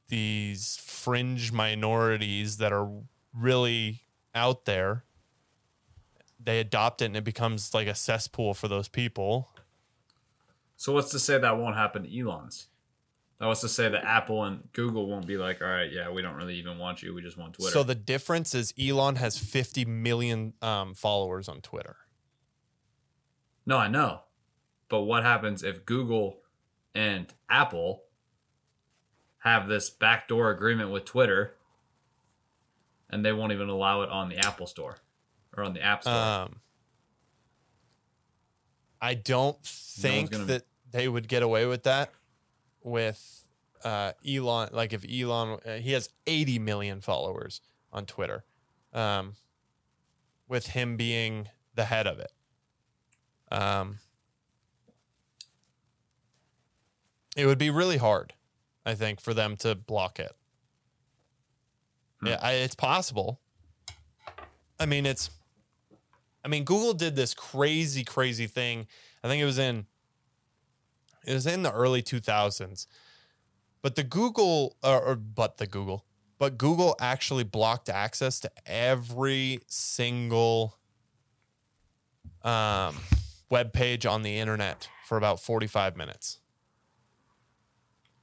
[0.08, 2.90] these fringe minorities that are
[3.34, 4.02] really
[4.34, 5.04] out there
[6.44, 9.48] they adopt it and it becomes like a cesspool for those people
[10.76, 12.68] So what's to say that won't happen to Elon's?
[13.38, 16.22] That was to say that Apple and Google won't be like, all right, yeah, we
[16.22, 17.12] don't really even want you.
[17.12, 17.72] We just want Twitter.
[17.72, 21.96] so the difference is elon has 50 million um, followers on twitter
[23.64, 24.20] no, I know.
[24.88, 26.40] But what happens if Google
[26.94, 28.04] and Apple
[29.38, 31.54] have this backdoor agreement with Twitter
[33.08, 34.98] and they won't even allow it on the Apple store
[35.56, 36.14] or on the App Store?
[36.14, 36.56] um,
[39.00, 42.10] i don't think gonna- that they would get away with that
[42.82, 43.44] with
[43.84, 47.60] uh, elon like if elon uh, he has 80 million followers
[47.92, 48.44] on twitter
[48.92, 49.34] um,
[50.48, 52.30] with him being the head of it
[53.50, 53.98] um,
[57.36, 58.34] it would be really hard
[58.86, 60.32] i think for them to block it
[62.20, 62.28] Hmm.
[62.28, 63.40] yeah I, it's possible
[64.78, 65.28] i mean it's
[66.44, 68.86] i mean google did this crazy crazy thing.
[69.24, 69.86] I think it was in
[71.26, 72.86] it was in the early 2000s
[73.80, 76.04] but the google or, or but the google
[76.38, 80.76] but google actually blocked access to every single
[82.44, 82.96] um,
[83.50, 86.38] web page on the internet for about 45 minutes.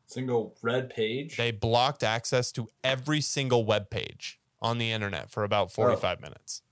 [0.07, 1.37] Single red page.
[1.37, 6.63] they blocked access to every single web page on the internet for about 45 minutes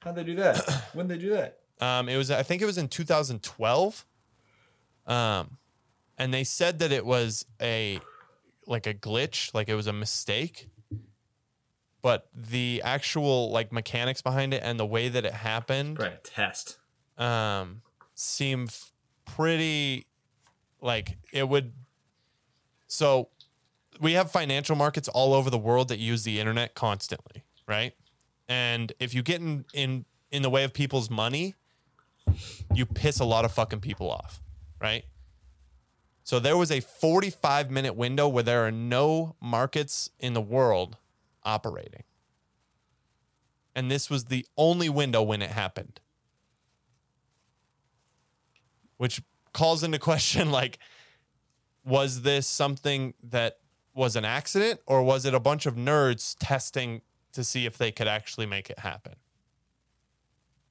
[0.00, 0.58] How'd they do that?
[0.94, 1.58] when did they do that?
[1.80, 4.06] Um, it was I think it was in 2012.
[5.06, 5.56] Um,
[6.18, 8.00] and they said that it was a
[8.66, 10.68] like a glitch, like it was a mistake.
[12.02, 16.16] But the actual like mechanics behind it and the way that it happened Right, a
[16.18, 16.78] test.
[17.18, 17.82] um,
[18.14, 18.92] seem f-
[19.26, 20.06] pretty
[20.80, 21.72] like it would
[22.86, 23.28] so
[24.00, 27.92] we have financial markets all over the world that use the internet constantly, right?
[28.50, 31.54] And if you get in in in the way of people's money,
[32.74, 34.42] you piss a lot of fucking people off,
[34.80, 35.04] right?
[36.24, 40.96] So there was a 45 minute window where there are no markets in the world
[41.44, 42.02] operating.
[43.74, 46.00] And this was the only window when it happened.
[48.96, 49.22] Which
[49.52, 50.80] calls into question like
[51.84, 53.58] was this something that
[53.94, 57.02] was an accident or was it a bunch of nerds testing
[57.32, 59.14] to see if they could actually make it happen?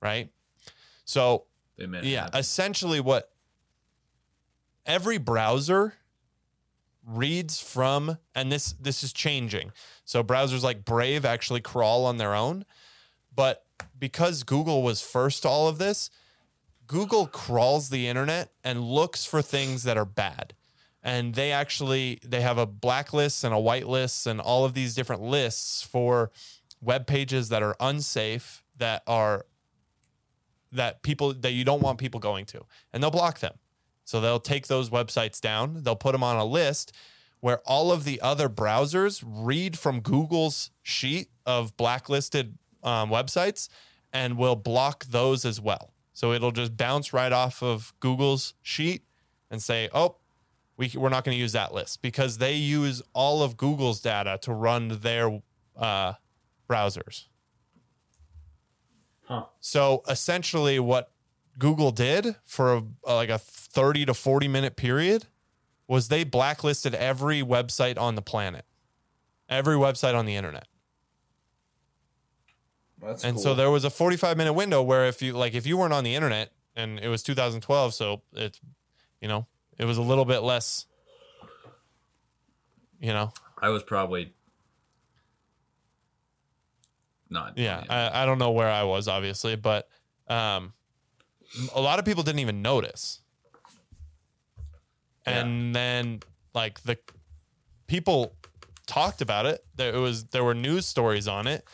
[0.02, 0.30] Right?
[1.06, 1.46] So,
[1.78, 2.40] They yeah, happen.
[2.40, 3.32] essentially what
[4.86, 5.94] every browser
[7.06, 9.72] reads from and this this is changing.
[10.06, 12.66] So browsers like Brave actually crawl on their own,
[13.36, 13.66] but
[13.98, 16.10] because Google was first to all of this,
[16.88, 20.54] Google crawls the internet and looks for things that are bad.
[21.02, 25.22] And they actually they have a blacklist and a whitelist and all of these different
[25.22, 26.32] lists for
[26.82, 29.46] web pages that are unsafe that are
[30.72, 32.66] that people that you don't want people going to.
[32.92, 33.56] And they'll block them.
[34.04, 35.84] So they'll take those websites down.
[35.84, 36.94] They'll put them on a list
[37.42, 43.70] where all of the other browsers read from google's sheet of blacklisted um, websites
[44.12, 45.94] and will block those as well.
[46.14, 49.04] So it'll just bounce right off of google's sheet
[49.50, 50.16] and say oh
[50.80, 54.40] we, we're not going to use that list because they use all of google's data
[54.42, 55.42] to run their
[55.78, 56.14] uh,
[56.70, 57.26] browsers
[59.30, 59.46] Huh.
[59.60, 61.12] so essentially, what
[61.60, 65.26] Google did for a, like a 30 to 40 minute period
[65.88, 68.66] was they blacklisted every website on the planet,
[69.48, 70.68] every website on the internet.
[73.00, 73.44] That's and cool.
[73.44, 76.04] so there was a 45 minute window where if you like if you weren't on
[76.04, 78.60] the internet and it was 2012 so it's
[79.22, 79.46] you know
[79.80, 80.86] it was a little bit less
[83.02, 83.32] you know?
[83.62, 84.34] I was probably
[87.30, 87.58] not.
[87.58, 89.88] yeah I, I don't know where i was obviously but
[90.28, 90.74] um
[91.74, 93.22] a lot of people didn't even notice.
[95.26, 96.20] And then
[96.54, 96.98] like the
[97.88, 98.34] people
[98.86, 99.66] talked about it.
[99.76, 101.68] There it was there were news stories on it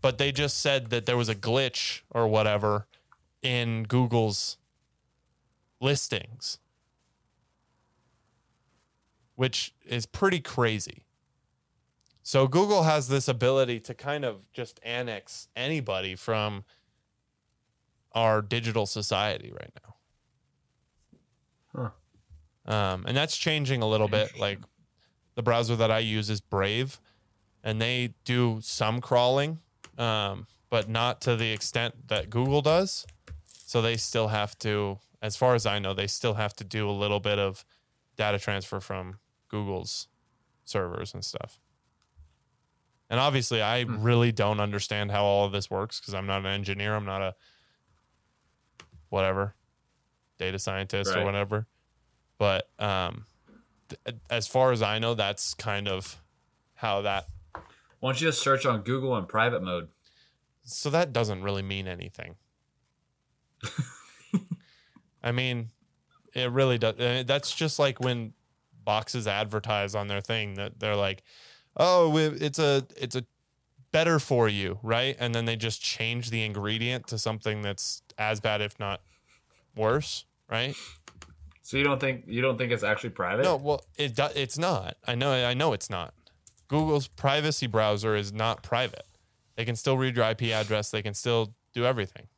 [0.00, 2.86] but they just said that there was a glitch or whatever
[3.42, 4.56] in google's
[5.80, 6.58] listings
[9.38, 11.04] which is pretty crazy
[12.28, 16.64] so Google has this ability to kind of just annex anybody from
[18.12, 19.94] our digital society right now.
[22.66, 24.38] Um, and that's changing a little bit.
[24.38, 24.58] Like
[25.36, 27.00] the browser that I use is Brave,
[27.64, 29.60] and they do some crawling,
[29.96, 33.06] um, but not to the extent that Google does.
[33.46, 36.90] So they still have to, as far as I know, they still have to do
[36.90, 37.64] a little bit of
[38.18, 39.18] data transfer from
[39.48, 40.08] Google's
[40.64, 41.58] servers and stuff.
[43.10, 46.46] And obviously, I really don't understand how all of this works because I'm not an
[46.46, 46.94] engineer.
[46.94, 47.34] I'm not a
[49.08, 49.54] whatever
[50.38, 51.66] data scientist or whatever.
[52.36, 53.24] But um,
[53.88, 56.20] th- as far as I know, that's kind of
[56.74, 57.26] how that.
[58.00, 59.88] Why don't you just search on Google in private mode?
[60.64, 62.36] So that doesn't really mean anything.
[65.22, 65.70] I mean,
[66.34, 66.98] it really does.
[67.00, 68.34] uh, That's just like when
[68.88, 71.22] boxes advertise on their thing that they're like,
[71.76, 73.24] "Oh, it's a it's a
[73.92, 75.14] better for you," right?
[75.20, 79.02] And then they just change the ingredient to something that's as bad, if not
[79.76, 80.74] worse, right?
[81.60, 83.42] So you don't think you don't think it's actually private?
[83.42, 84.96] No, well, it do, it's not.
[85.06, 85.32] I know.
[85.32, 86.14] I know it's not.
[86.66, 89.06] Google's privacy browser is not private.
[89.56, 90.90] They can still read your IP address.
[90.90, 92.28] They can still do everything.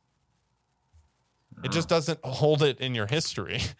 [1.63, 1.95] It just hmm.
[1.95, 3.61] doesn't hold it in your history.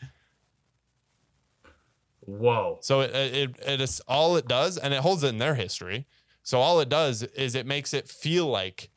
[2.22, 2.78] Whoa.
[2.82, 6.06] So it, it it is all it does, and it holds it in their history.
[6.44, 8.90] So all it does is it makes it feel like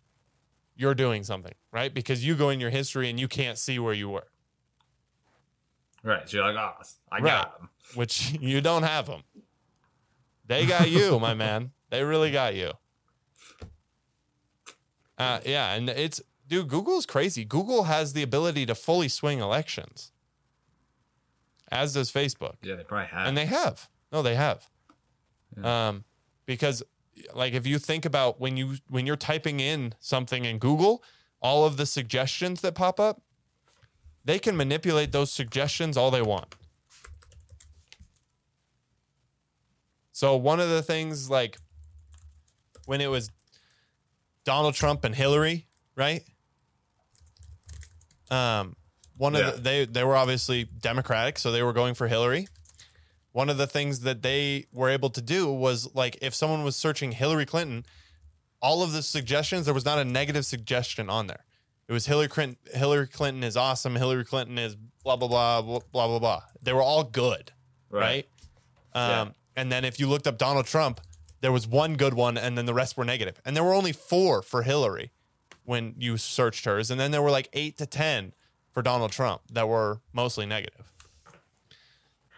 [0.76, 1.92] you're doing something, right?
[1.92, 4.26] Because you go in your history and you can't see where you were,
[6.02, 6.28] Right.
[6.28, 7.30] So you're like, oh, I Right.
[7.30, 7.68] got him.
[7.94, 9.22] which you don't have them.
[10.46, 11.72] They got you, my man.
[11.90, 12.72] They really got you.
[15.16, 16.68] Uh, yeah, and it's dude.
[16.68, 17.44] Google's crazy.
[17.44, 20.12] Google has the ability to fully swing elections,
[21.74, 22.54] as does Facebook.
[22.62, 23.26] Yeah, they probably have.
[23.26, 23.88] and they have.
[24.12, 24.66] No they have.
[25.62, 26.04] Um
[26.46, 26.82] because
[27.34, 31.02] like if you think about when you when you're typing in something in google
[31.40, 33.22] all of the suggestions that pop up
[34.24, 36.54] they can manipulate those suggestions all they want.
[40.12, 41.56] So one of the things like
[42.86, 43.30] when it was
[44.44, 45.66] donald trump and hillary
[45.96, 46.24] right?
[48.30, 48.74] Um
[49.16, 49.50] one of Yeah.
[49.52, 52.48] the, they they were obviously Democratic, so they were going for Hillary.
[53.32, 56.76] One of the things that they were able to do was like if someone was
[56.76, 57.84] searching Hillary Clinton,
[58.62, 61.44] all of the suggestions there was not a negative suggestion on there.
[61.88, 62.56] It was Hillary Clinton.
[62.72, 63.94] Hillary Clinton is awesome.
[63.96, 66.42] Hillary Clinton is blah blah blah blah blah blah.
[66.62, 67.52] They were all good,
[67.90, 68.26] right?
[68.92, 69.28] Um, Yeah.
[69.56, 71.00] And then if you looked up Donald Trump,
[71.40, 73.40] there was one good one, and then the rest were negative.
[73.44, 75.12] And there were only four for Hillary
[75.64, 78.32] when you searched hers, and then there were like eight to ten
[78.74, 80.92] for Donald Trump that were mostly negative.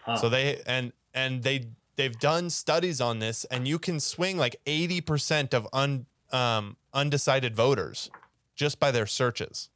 [0.04, 0.16] Huh.
[0.16, 4.54] So they and and they they've done studies on this, and you can swing like
[4.66, 8.10] eighty percent of un um, undecided voters
[8.54, 9.70] just by their searches,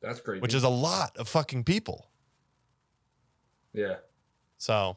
[0.00, 0.40] That's crazy.
[0.40, 2.06] which is a lot of fucking people.
[3.72, 3.96] yeah.
[4.58, 4.96] So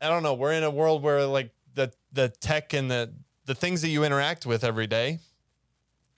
[0.00, 0.34] I don't know.
[0.34, 3.12] We're in a world where like the the tech and the
[3.46, 5.20] the things that you interact with every day,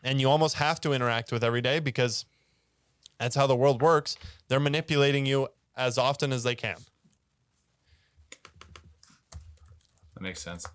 [0.03, 2.25] and you almost have to interact with every day because
[3.19, 4.17] that's how the world works.
[4.49, 6.77] They're manipulating you as often as they can.
[10.15, 10.67] That makes sense.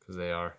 [0.00, 0.54] Because they are.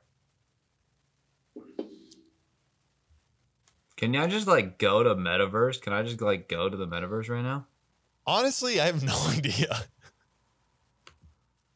[3.97, 5.81] Can I just like go to metaverse?
[5.81, 7.65] Can I just like go to the metaverse right now?
[8.25, 9.83] Honestly, I have no idea.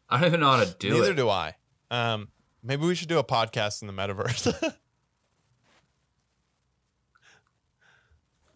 [0.10, 1.16] I don't even know how to do Neither it.
[1.16, 1.56] do I.
[1.94, 2.30] Um,
[2.64, 4.74] maybe we should do a podcast in the metaverse.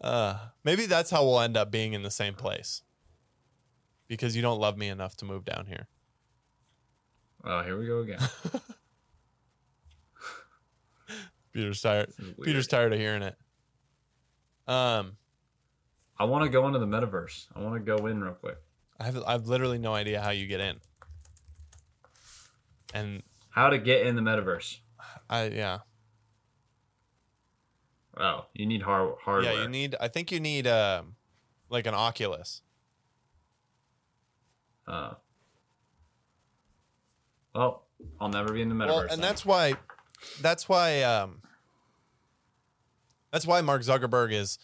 [0.00, 2.82] uh, maybe that's how we'll end up being in the same place.
[4.08, 5.86] Because you don't love me enough to move down here.
[7.44, 8.18] oh, here we go again.
[11.52, 12.08] Peter's tired.
[12.08, 12.44] This is weird.
[12.44, 13.36] Peter's tired of hearing it.
[14.66, 15.16] Um,
[16.18, 17.46] I want to go into the metaverse.
[17.54, 18.56] I want to go in real quick.
[18.98, 20.80] I have I've literally no idea how you get in.
[22.92, 24.78] And How to get in the metaverse?
[25.28, 25.78] I yeah.
[28.16, 29.54] Oh, you need hard hardware.
[29.54, 31.16] Yeah, you need I think you need um
[31.70, 32.62] like an Oculus.
[34.86, 35.14] Uh,
[37.54, 37.84] well,
[38.20, 38.86] I'll never be in the metaverse.
[38.86, 39.20] Well, and then.
[39.20, 39.74] that's why
[40.40, 41.42] that's why um
[43.32, 44.58] that's why Mark Zuckerberg is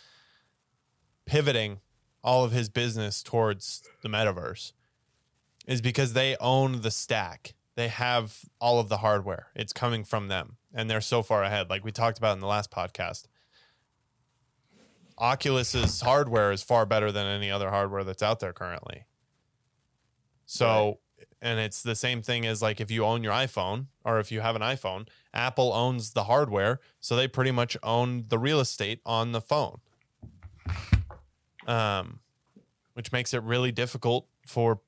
[1.26, 1.80] pivoting
[2.22, 4.72] all of his business towards the metaverse
[5.66, 7.54] is because they own the stack.
[7.76, 9.48] They have all of the hardware.
[9.54, 12.46] It's coming from them and they're so far ahead like we talked about in the
[12.46, 13.28] last podcast.
[15.18, 19.04] Oculus's hardware is far better than any other hardware that's out there currently.
[20.44, 20.98] So,
[21.40, 24.40] and it's the same thing as like if you own your iPhone or if you
[24.40, 29.00] have an iPhone, Apple owns the hardware, so they pretty much own the real estate
[29.06, 29.78] on the phone.
[31.66, 32.18] Um,
[32.94, 34.80] which makes it really difficult for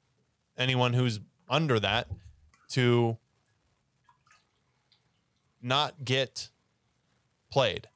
[0.59, 2.09] anyone who's under that
[2.71, 3.19] to
[5.63, 6.51] not get
[7.51, 7.89] played.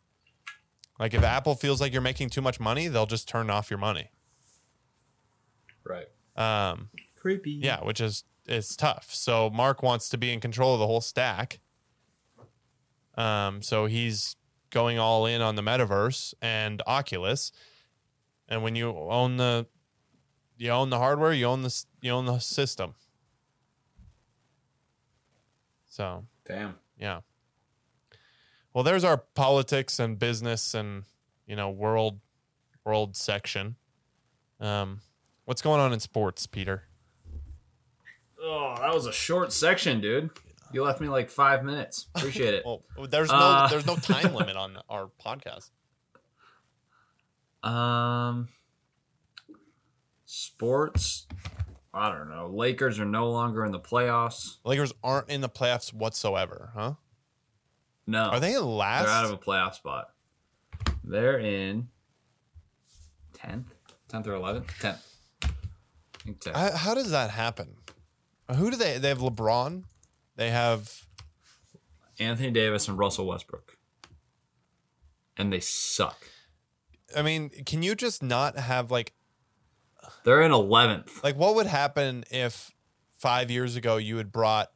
[0.99, 3.79] Like if Apple feels like you're making too much money, they'll just turn off your
[3.79, 4.11] money.
[5.85, 6.09] right.
[6.37, 7.53] Um, Creepy.
[7.53, 9.09] yeah, which is is tough.
[9.13, 11.61] So Mark wants to be in control of the whole stack.
[13.17, 14.37] Um, so he's
[14.71, 17.53] going all in on the metaverse and Oculus.
[18.49, 19.67] And when you own the
[20.57, 22.95] you own the hardware, you own the you own the system.
[26.01, 26.77] So Damn.
[26.99, 27.21] yeah.
[28.73, 31.05] Well, there's our politics and business and
[31.47, 32.21] you know world
[32.87, 33.77] world section.
[34.61, 35.03] Um,
[35.45, 36.85] what's going on in sports, Peter?
[38.43, 40.31] Oh, that was a short section, dude.
[40.73, 42.07] You left me like five minutes.
[42.15, 42.65] Appreciate it.
[42.97, 45.69] Well, there's no Uh, there's no time limit on our podcast.
[47.63, 48.49] Um,
[50.25, 51.27] sports.
[51.93, 52.49] I don't know.
[52.53, 54.59] Lakers are no longer in the playoffs.
[54.65, 56.95] Lakers aren't in the playoffs whatsoever, huh?
[58.07, 59.07] No, Are they in last?
[59.07, 60.11] They're out of a playoff spot.
[61.05, 61.89] They're in
[63.35, 63.67] tenth,
[64.09, 65.07] tenth or eleventh, tenth.
[65.43, 65.49] I
[66.25, 66.55] think 10th.
[66.55, 67.77] How, how does that happen?
[68.57, 68.99] Who do they?
[68.99, 69.85] They have LeBron.
[70.37, 71.07] They have
[72.19, 73.77] Anthony Davis and Russell Westbrook,
[75.37, 76.19] and they suck.
[77.17, 79.13] I mean, can you just not have like
[80.25, 81.23] They're in eleventh.
[81.25, 82.71] like what would happen if
[83.19, 84.71] five years ago you had brought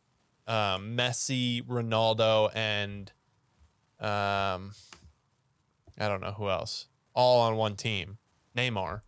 [0.47, 3.11] um, Messi, Ronaldo, and
[4.01, 4.73] um,
[5.99, 8.19] I don't know who else, all on one team,
[8.57, 9.03] Neymar.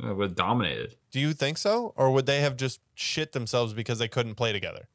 [0.00, 0.96] They would have dominated.
[1.10, 4.52] Do you think so, or would they have just shit themselves because they couldn't play
[4.52, 4.88] together?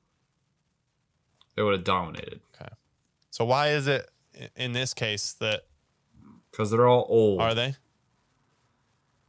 [1.56, 2.72] They would have dominated Okay.
[3.30, 4.10] So why is it
[4.56, 5.64] in this case that
[6.52, 7.42] because they're all old.
[7.42, 7.76] are they?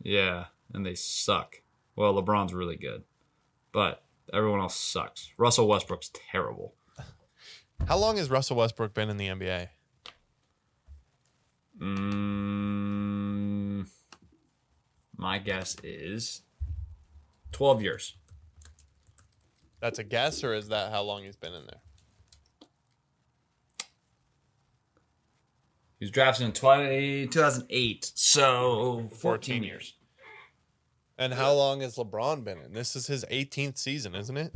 [0.02, 1.62] Yeah, and they suck.
[1.96, 3.04] Well, LeBron's really good,
[3.72, 5.30] but everyone else sucks.
[5.36, 6.74] Russell Westbrook's terrible.
[7.86, 9.68] How long has Russell Westbrook been in the NBA?
[11.80, 12.88] Mm,
[15.16, 16.42] my guess is
[17.52, 18.14] 12 years.
[19.80, 21.80] That's a guess, or is that how long he's been in there?
[26.02, 29.94] He was drafted in 20, 2008, so 14 14 years.
[31.16, 32.72] And how long has LeBron been in?
[32.72, 34.52] This is his 18th season, isn't it?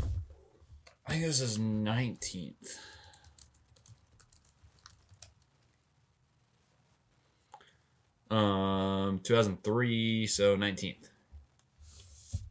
[1.07, 2.79] I think this is 19th.
[8.29, 11.11] Um, 2003, so 19th.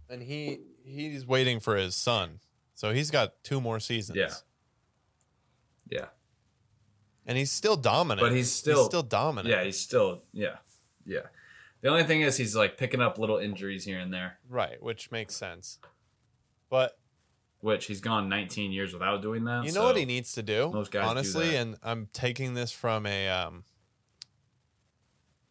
[0.10, 2.40] And he he's waiting for his son,
[2.76, 4.18] so he's got two more seasons.
[4.18, 4.30] Yeah.
[5.90, 6.06] Yeah.
[7.26, 8.26] And he's still dominant.
[8.26, 9.50] But he's still- still dominant.
[9.54, 10.58] Yeah, he's still, yeah.
[11.06, 11.28] Yeah.
[11.82, 15.12] The only thing is he's like picking up little injuries here and there, right, which
[15.12, 15.78] makes sense.
[16.70, 16.98] But
[17.60, 19.66] which he's gone 19 years without doing that.
[19.66, 21.58] you know so- what he needs to do, most guys do honestly, that.
[21.58, 23.64] and I'm taking this from a um,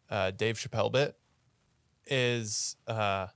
[0.09, 1.17] uh, Dave Chappelle bit,
[2.07, 3.27] is uh,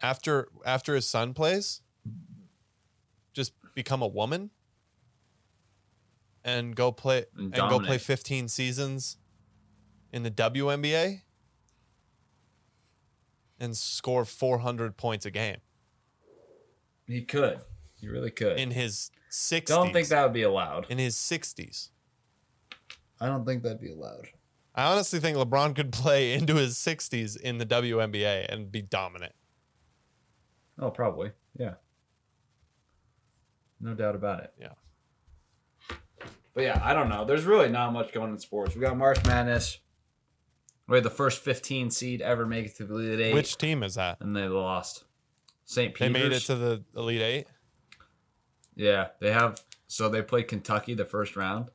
[0.00, 1.80] after after his son plays,
[3.32, 4.50] just become a woman
[6.56, 9.16] and go play And and go play 15 seasons
[10.12, 11.22] in the WNBA
[13.60, 15.58] and score 400 points a game
[17.06, 17.60] He could.
[18.00, 18.58] He really could.
[18.58, 19.66] in his 60s.
[19.66, 20.86] Don't think that would be allowed.
[20.88, 21.90] in his 60s.
[23.20, 24.28] I don't think that'd be allowed.
[24.74, 29.32] I honestly think LeBron could play into his 60s in the WNBA and be dominant.
[30.78, 31.32] Oh, probably.
[31.58, 31.74] Yeah.
[33.80, 34.52] No doubt about it.
[34.60, 34.74] Yeah.
[36.58, 37.24] But yeah, I don't know.
[37.24, 38.74] There's really not much going in sports.
[38.74, 39.78] We got March Madness.
[40.88, 43.84] We had the first 15 seed ever make it to the Elite Eight, Which team
[43.84, 44.16] is that?
[44.18, 45.04] and they lost.
[45.64, 45.94] St.
[45.94, 46.12] Peter's.
[46.12, 47.46] They made it to the Elite Eight.
[48.74, 49.62] Yeah, they have.
[49.86, 51.70] So they played Kentucky the first round,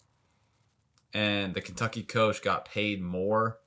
[1.13, 3.59] and the Kentucky coach got paid more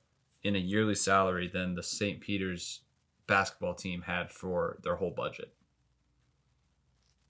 [0.43, 2.21] in a yearly salary than the St.
[2.21, 2.81] Peter's
[3.25, 5.51] basketball team had for their whole budget.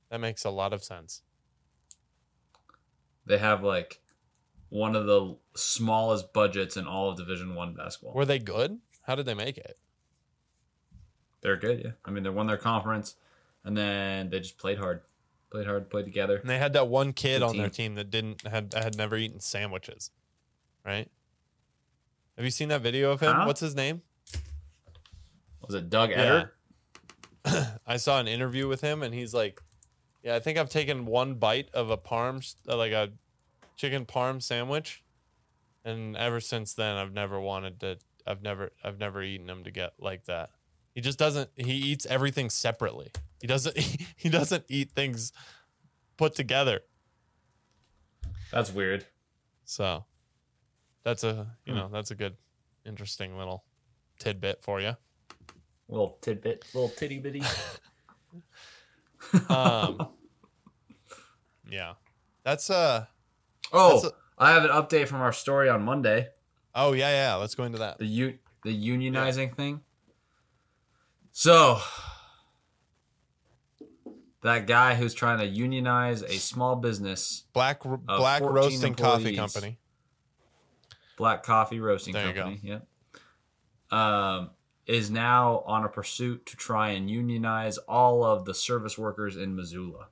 [0.10, 1.22] That makes a lot of sense.
[3.28, 3.99] They have like
[4.69, 8.13] one of the smallest budgets in all of Division One basketball.
[8.13, 8.80] Were they good?
[9.03, 9.78] How did they make it?
[11.41, 11.91] They're good, yeah.
[12.03, 13.15] I mean, they won their conference,
[13.63, 15.01] and then they just played hard,
[15.51, 16.38] played hard, played together.
[16.38, 17.91] And they had that one kid Good on their team.
[17.91, 20.11] team that didn't had had never eaten sandwiches,
[20.86, 21.09] right?
[22.38, 23.34] Have you seen that video of him?
[23.34, 23.45] Huh?
[23.45, 24.01] What's his name?
[25.65, 26.45] Was it Doug Yeah.
[27.45, 27.71] Edert?
[27.88, 29.61] I saw an interview with him, and he's like,
[30.28, 33.13] "Yeah, I think I've taken one bite of a parm, uh, like a
[33.78, 35.01] chicken parm sandwich,
[35.86, 37.97] and ever since then, I've never wanted to.
[38.25, 40.49] I've never, I've never eaten them to get like that.
[40.93, 41.49] He just doesn't.
[41.55, 43.09] He eats everything separately.
[43.39, 43.78] He doesn't.
[44.17, 45.32] He doesn't eat things
[46.17, 46.82] put together.
[48.51, 49.05] That's weird.
[49.63, 50.03] So,
[51.03, 51.80] that's a you Hmm.
[51.80, 52.36] know that's a good,
[52.86, 53.63] interesting little
[54.19, 54.97] tidbit for you.
[55.88, 57.43] Little tidbit, little titty bitty.
[59.49, 60.07] Um,
[61.70, 61.93] yeah,
[62.43, 63.05] that's uh.
[63.74, 66.30] Oh, That's I have an update from our story on Monday.
[66.74, 67.36] Oh yeah, yeah.
[67.36, 67.97] Let's go into that.
[67.97, 69.82] The u- the unionizing thing.
[71.32, 71.80] So
[74.41, 79.36] that guy who's trying to unionize a small business, Black Black 14 Roasting Coffee.
[79.36, 79.78] Company.
[81.18, 82.43] Black Coffee Roasting There you go.
[82.43, 82.88] Company, yep,
[83.91, 84.51] um,
[84.86, 89.55] is now on a pursuit to try and unionize all of the service workers in
[89.55, 90.07] Missoula.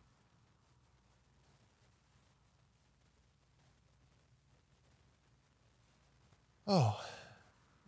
[6.68, 7.00] Oh,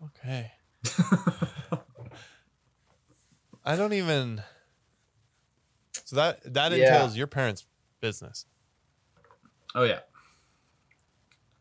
[0.06, 0.52] okay.
[3.66, 4.42] I don't even.
[6.06, 6.78] So that that Yeah.
[6.86, 7.66] entails your parents'
[8.02, 8.46] business.
[9.76, 10.00] Oh yeah.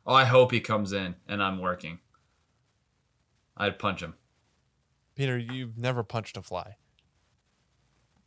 [0.06, 1.98] Oh, I hope he comes in and I'm working.
[3.56, 4.14] I'd punch him.
[5.16, 6.76] Peter, you've never punched a fly.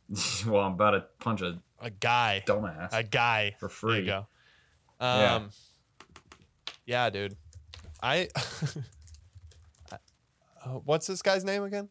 [0.46, 2.88] well, I'm about to punch a A guy, dumbass.
[2.92, 3.98] a guy For There free.
[4.00, 4.26] you go.
[5.00, 5.34] Yeah.
[5.36, 5.50] Um,
[6.84, 7.36] yeah, dude.
[8.02, 8.28] I.
[9.92, 9.96] uh,
[10.84, 11.88] what's this guy's name again?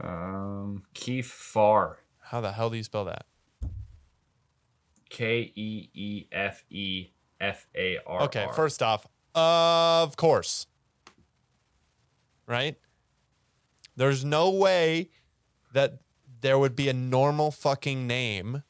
[0.00, 1.98] Um, Keith Farr.
[2.20, 3.26] How the hell do you spell that?
[5.10, 7.08] K E E F E
[7.40, 8.22] F A R.
[8.22, 10.66] Okay, first off, of course.
[12.46, 12.76] Right?
[13.96, 15.10] There's no way
[15.72, 15.98] that
[16.40, 18.62] there would be a normal fucking name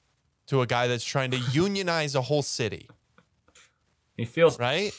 [0.46, 2.88] to a guy that's trying to unionize a whole city,
[4.16, 4.92] he feels right?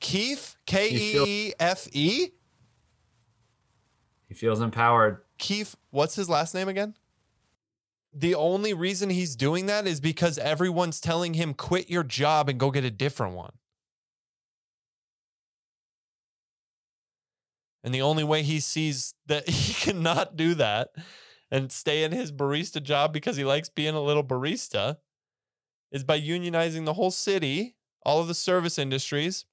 [0.00, 2.28] Keith, K E E F E.
[4.28, 5.22] he feels empowered.
[5.38, 6.94] Keith, what's his last name again?
[8.12, 12.58] the only reason he's doing that is because everyone's telling him quit your job and
[12.58, 13.52] go get a different one.
[17.84, 20.88] And the only way he sees that he cannot do that
[21.50, 24.96] and stay in his barista job because he likes being a little barista
[25.92, 29.44] is by unionizing the whole city, all of the service industries,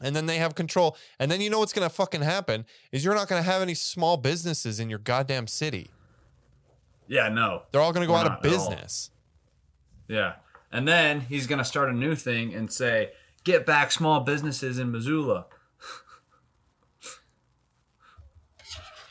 [0.00, 0.96] and then they have control.
[1.18, 3.62] And then you know what's going to fucking happen is you're not going to have
[3.62, 5.90] any small businesses in your goddamn city.
[7.08, 7.62] Yeah, no.
[7.70, 8.70] They're all going to go We're out of not at all.
[8.70, 9.10] business.
[10.08, 10.34] Yeah.
[10.70, 13.10] And then he's going to start a new thing and say,
[13.44, 15.46] get back small businesses in Missoula.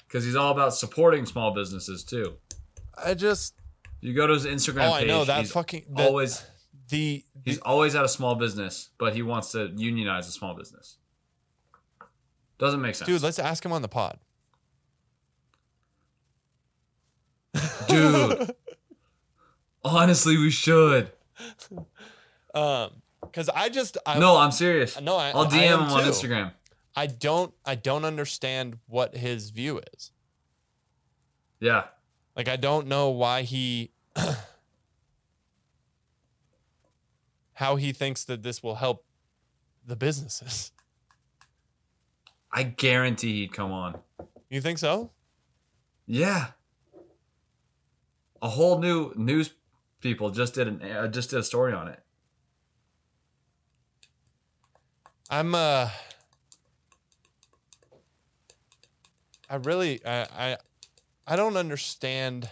[0.07, 2.35] Because he's all about supporting small businesses too.
[3.01, 3.53] I just
[4.01, 6.43] You go to his Instagram Oh, I know that fucking the, always
[6.91, 10.97] the, he's always at a small business, but he wants to unionize a small business.
[12.59, 13.23] Doesn't make sense, dude.
[13.23, 14.19] Let's ask him on the pod.
[17.87, 18.51] Dude.
[19.83, 21.11] Honestly, we should.
[22.53, 24.99] Um, because I just I, No, I'm serious.
[25.01, 26.09] no, I, I'll DM him on too.
[26.09, 26.51] Instagram.
[26.95, 30.11] I don't I don't understand what his view is.
[31.59, 31.85] Yeah.
[32.35, 33.91] Like I don't know why he
[37.55, 39.05] how he thinks that this will help
[39.85, 40.71] the businesses.
[42.51, 43.99] I guarantee he'd come on.
[44.49, 45.11] You think so?
[46.05, 46.47] Yeah.
[48.41, 49.51] A whole new news
[50.01, 51.99] people just did an uh, just did a story on it.
[55.29, 55.89] I'm uh
[59.49, 60.57] I really I I,
[61.27, 62.49] I don't understand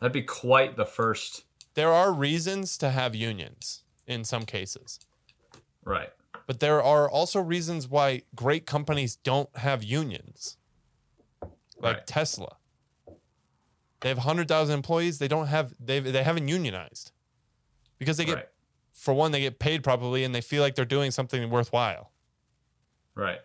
[0.00, 1.44] That'd be quite the first.
[1.74, 4.98] there are reasons to have unions in some cases.
[5.84, 6.10] Right.
[6.46, 10.56] But there are also reasons why great companies don't have unions.
[11.78, 12.06] Like Right.
[12.06, 12.56] Tesla.
[14.00, 17.12] They have 100,000 employees, they don't have they they haven't unionized.
[17.98, 18.48] Because they get Right.
[18.92, 22.12] for one they get paid properly and they feel like they're doing something worthwhile.
[23.14, 23.40] Right.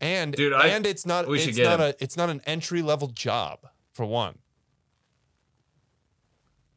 [0.00, 1.86] And Dude, I- and it's not it's not him.
[1.86, 3.60] a it's not an entry level job
[3.92, 4.38] for one.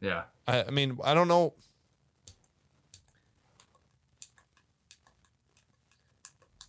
[0.02, 0.24] Yeah.
[0.48, 1.56] I, I mean, I don't know.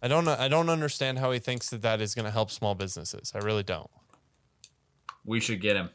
[0.03, 0.29] I don't.
[0.29, 3.33] I don't understand how he thinks that that is going to help small businesses.
[3.35, 3.91] I really don't.
[5.25, 5.91] We should get him.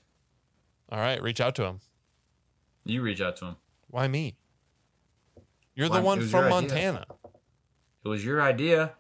[0.92, 1.80] All right, reach out to him.
[2.86, 3.56] You reach out to him.
[3.90, 4.36] Why me?
[5.76, 6.50] You're Why- the one from.
[6.50, 7.06] Montana.
[8.04, 8.94] It was your idea.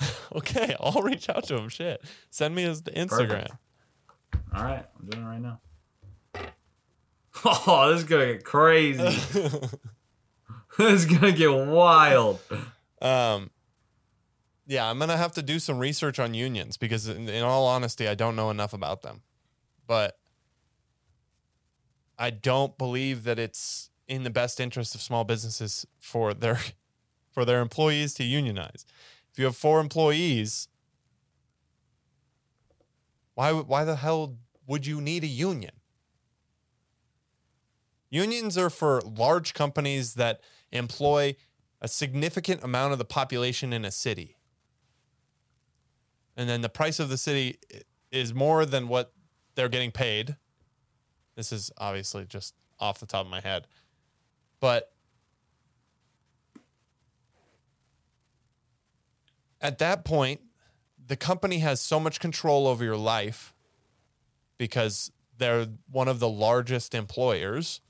[0.32, 1.68] Okay, I'll reach out to him.
[1.68, 3.50] Shit, send me his Instagram.
[4.54, 5.60] All right, I'm doing it right now.
[7.44, 9.02] Oh, this is gonna get crazy.
[10.78, 12.38] this is gonna get wild.
[13.02, 13.50] um,
[14.70, 18.06] yeah, I'm gonna have to do some research on unions because, in, in all honesty,
[18.06, 19.22] I don't know enough about them.
[19.88, 20.16] But
[22.16, 26.60] I don't believe that it's in the best interest of small businesses for their
[27.32, 28.86] for their employees to unionize.
[29.32, 30.68] If you have four employees,
[33.34, 34.36] why why the hell
[34.68, 35.72] would you need a union?
[38.08, 40.40] Unions are for large companies that
[40.70, 41.34] employ
[41.80, 44.36] a significant amount of the population in a city.
[46.36, 47.58] And then the price of the city
[48.10, 49.12] is more than what
[49.54, 50.36] they're getting paid.
[51.36, 53.66] This is obviously just off the top of my head.
[54.58, 54.92] But
[59.60, 60.40] at that point,
[61.06, 63.54] the company has so much control over your life
[64.58, 67.80] because they're one of the largest employers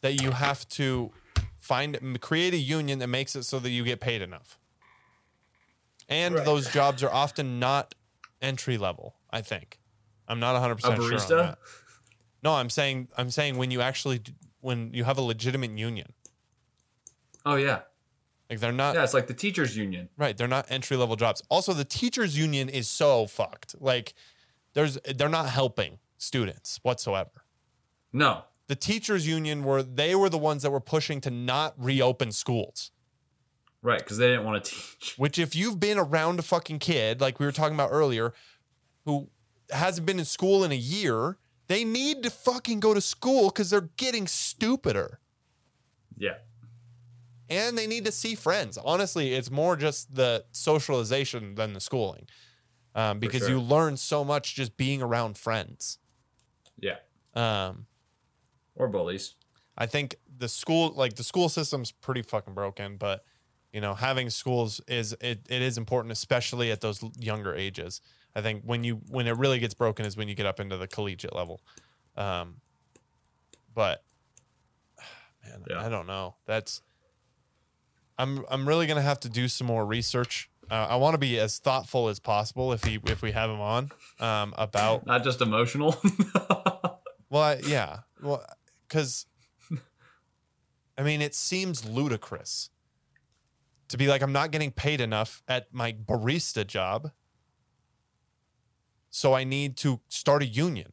[0.00, 1.12] that you have to
[1.58, 4.58] find create a union that makes it so that you get paid enough.
[6.08, 6.44] And Right.
[6.44, 7.94] those jobs are often not
[8.40, 9.78] entry level, I think.
[10.28, 11.58] I'm not 100% A sure on that.
[12.42, 14.20] No, I'm saying I'm saying when you actually
[14.60, 16.12] when you have a legitimate union.
[17.44, 17.82] Oh yeah,
[18.50, 19.04] Like they're not yeah.
[19.04, 20.08] It's like the teachers' union.
[20.16, 21.42] Right, they're not entry level jobs.
[21.48, 23.80] Also, the teachers union is so fucked.
[23.80, 24.14] Like
[24.74, 27.44] there's they're not helping students whatsoever.
[28.12, 32.32] No, The teachers union were they were the ones that were pushing to not reopen
[32.32, 32.90] schools.
[33.86, 35.14] Right, because they didn't want to teach.
[35.16, 38.34] Which if you've been around a fucking kid like we were talking about earlier
[39.04, 39.28] who
[39.70, 41.38] hasn't been in school in a year,
[41.68, 45.20] they need to fucking go to school cuz they're getting stupider.
[46.18, 46.38] Yeah,
[47.48, 48.78] and they need to see friends.
[48.78, 52.26] Honestly, it's more just the socialization than the schooling,
[52.94, 53.50] um, because sure.
[53.50, 55.98] you learn so much just being around friends.
[56.78, 56.96] yeah,
[57.34, 57.86] Um,
[58.74, 59.34] or bullies.
[59.78, 63.24] I think the school, like the school system's pretty fucking broken, but
[63.76, 68.00] you know, having schools is it, it is important, especially at those younger ages.
[68.34, 70.78] I think when you when it really gets broken is when you get up into
[70.78, 71.60] the collegiate level.
[72.16, 72.62] Um,
[73.74, 74.02] but
[75.44, 75.84] man, Yeah.
[75.84, 76.36] I don't know.
[76.46, 76.80] That's
[78.16, 80.48] I'm I'm really gonna have to do some more research.
[80.70, 83.60] Uh, I want to be as thoughtful as possible if he if we have him
[83.60, 83.90] on
[84.20, 86.00] um, about Not just emotional.
[87.28, 88.42] well I, yeah well
[88.88, 89.26] because
[90.96, 92.70] I mean it seems ludicrous
[93.88, 97.10] to be like I'm not getting paid enough at my barista job,
[99.10, 100.92] so I need to start a union.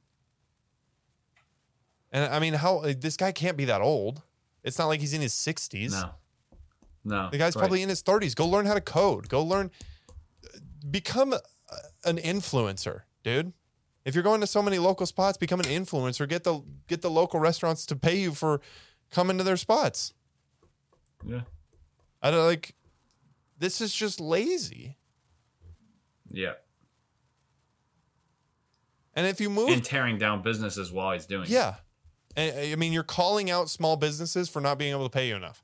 [2.11, 4.21] And I mean, how this guy can't be that old.
[4.63, 5.91] It's not like he's in his 60s.
[5.91, 6.11] no.
[7.05, 7.29] No.
[7.29, 7.61] The guy's right.
[7.61, 8.35] probably in his 30s.
[8.35, 9.27] Go learn how to code.
[9.27, 9.71] Go learn,
[10.89, 11.33] become
[12.05, 13.53] an influencer, dude.
[14.05, 16.27] If you're going to so many local spots, become an influencer.
[16.27, 18.59] Get the get the local restaurants to pay you for
[19.11, 20.13] coming to their spots.
[21.25, 21.41] Yeah.
[22.21, 22.75] I don't like.
[23.63, 24.97] This is just lazy.
[26.29, 26.55] Yeah.
[29.15, 31.49] And if you move, And tearing down businesses while he's doing it.
[31.49, 31.75] yeah,
[32.35, 35.37] And, I mean, you're calling out small businesses for not being able to pay you
[35.37, 35.63] enough.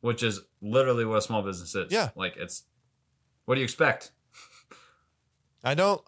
[0.00, 1.92] Which is literally what a small business is.
[1.92, 2.10] Yeah.
[2.16, 2.64] Like it's
[3.44, 4.10] what do you expect?
[5.62, 6.02] I don't.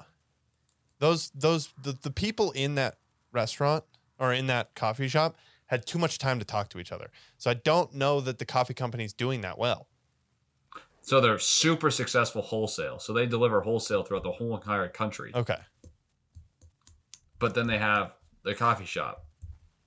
[0.98, 2.96] Those those the, the people in that
[3.30, 3.84] restaurant
[4.18, 5.36] or in that coffee shop
[5.66, 7.10] had too much time to talk to each other.
[7.38, 9.88] So I don't know that the coffee company's doing that well.
[11.00, 12.98] So they're super successful wholesale.
[12.98, 15.32] So they deliver wholesale throughout the whole entire country.
[15.34, 15.58] Okay.
[17.38, 19.26] But then they have their coffee shop.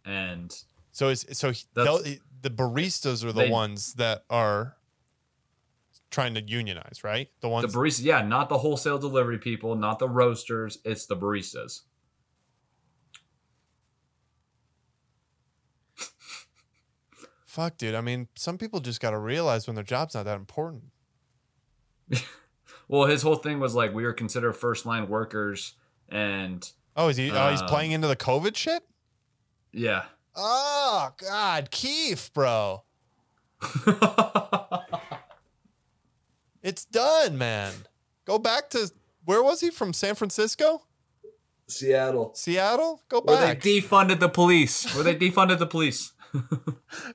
[0.06, 0.56] And
[0.92, 4.78] So is so he- That's- they'll- the baristas are the They- ones that are
[6.10, 7.30] trying to unionize, right?
[7.42, 11.18] The ones the baristas, yeah, not the wholesale delivery people, not the roasters, it's the
[11.18, 11.82] baristas.
[17.58, 17.96] Fuck dude.
[17.96, 20.84] I mean, some people just got to realize when their job's not that important.
[22.90, 25.76] Well, his whole thing was like we were considered first line workers
[26.08, 28.82] and Oh, is he oh, he's Um, playing into the COVID shit?
[29.74, 30.04] yeah.
[30.34, 32.84] Oh, god, Keith, bro.
[36.64, 37.74] It's done, man.
[38.26, 38.90] Go back to
[39.26, 39.92] where was he from?
[39.94, 40.84] San Francisco,
[41.68, 42.32] Seattle.
[42.36, 43.02] Seattle.
[43.10, 43.36] Go back.
[43.36, 43.62] Where back.
[43.62, 44.94] they defunded the police.
[44.96, 46.14] Where they defunded the police.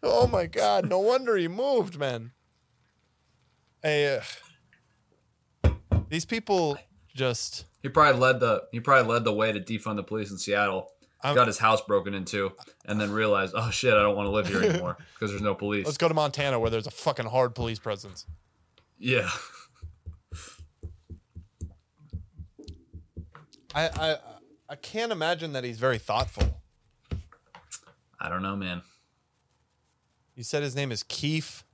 [0.03, 0.89] Oh my god!
[0.89, 2.33] No wonder he moved, man.
[3.83, 4.21] Hey,
[5.65, 5.71] uh,
[6.09, 6.79] these people
[7.15, 7.65] just.
[7.83, 10.89] He probably led the he probably led the way to defund the police in Seattle.
[11.25, 12.53] I'm- got his house broken into,
[12.85, 15.55] and then realized, oh shit, I don't want to live here anymore because there's no
[15.55, 15.87] police.
[15.87, 18.27] Let's go to Montana where there's a fucking hard police presence.
[18.99, 19.29] yeah,
[23.75, 24.17] I I
[24.69, 26.61] I can't imagine that he's very thoughtful.
[28.21, 28.83] I don't know, man.
[30.35, 31.65] You said his name is Keith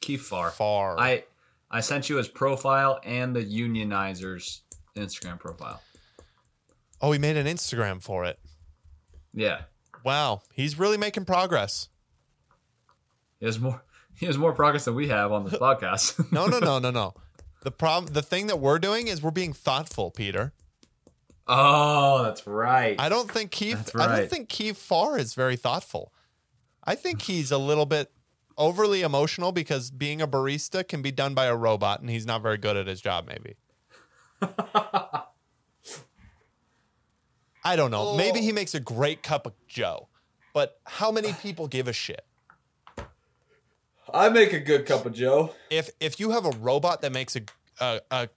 [0.00, 0.50] Keith Far.
[0.50, 0.96] Farr.
[0.98, 1.24] I
[1.70, 4.60] I sent you his profile and the unionizers
[4.96, 5.82] Instagram profile.
[7.02, 8.38] oh, he made an Instagram for it.
[9.34, 9.62] Yeah,
[10.04, 11.88] Wow, he's really making progress.
[13.40, 13.82] he has more
[14.14, 16.24] he has more progress than we have on this podcast.
[16.32, 17.14] No, no, no, no, no.
[17.62, 20.52] The problem, the thing that we're doing is we're being thoughtful, Peter.
[21.48, 22.94] oh, that's right.
[22.98, 23.76] I don't think Keith.
[23.92, 26.12] That's I don't think Keith Farr is very thoughtful.
[26.86, 28.12] I think he's a little bit
[28.56, 32.42] overly emotional because being a barista can be done by a robot, and he's not
[32.42, 33.26] very good at his job.
[33.28, 33.56] Maybe.
[37.64, 38.16] I don't know.
[38.16, 40.08] Maybe he makes a great cup of Joe,
[40.52, 42.24] but how many people give a shit?
[44.14, 45.52] I make a good cup of Joe.
[45.68, 47.42] if if you have a robot that makes a,
[47.80, 48.28] a a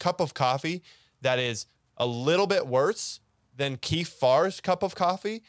[0.00, 0.82] cup of coffee
[1.20, 1.66] that is
[1.96, 3.20] a little bit worse
[3.56, 5.44] than Keith Farr's cup of coffee,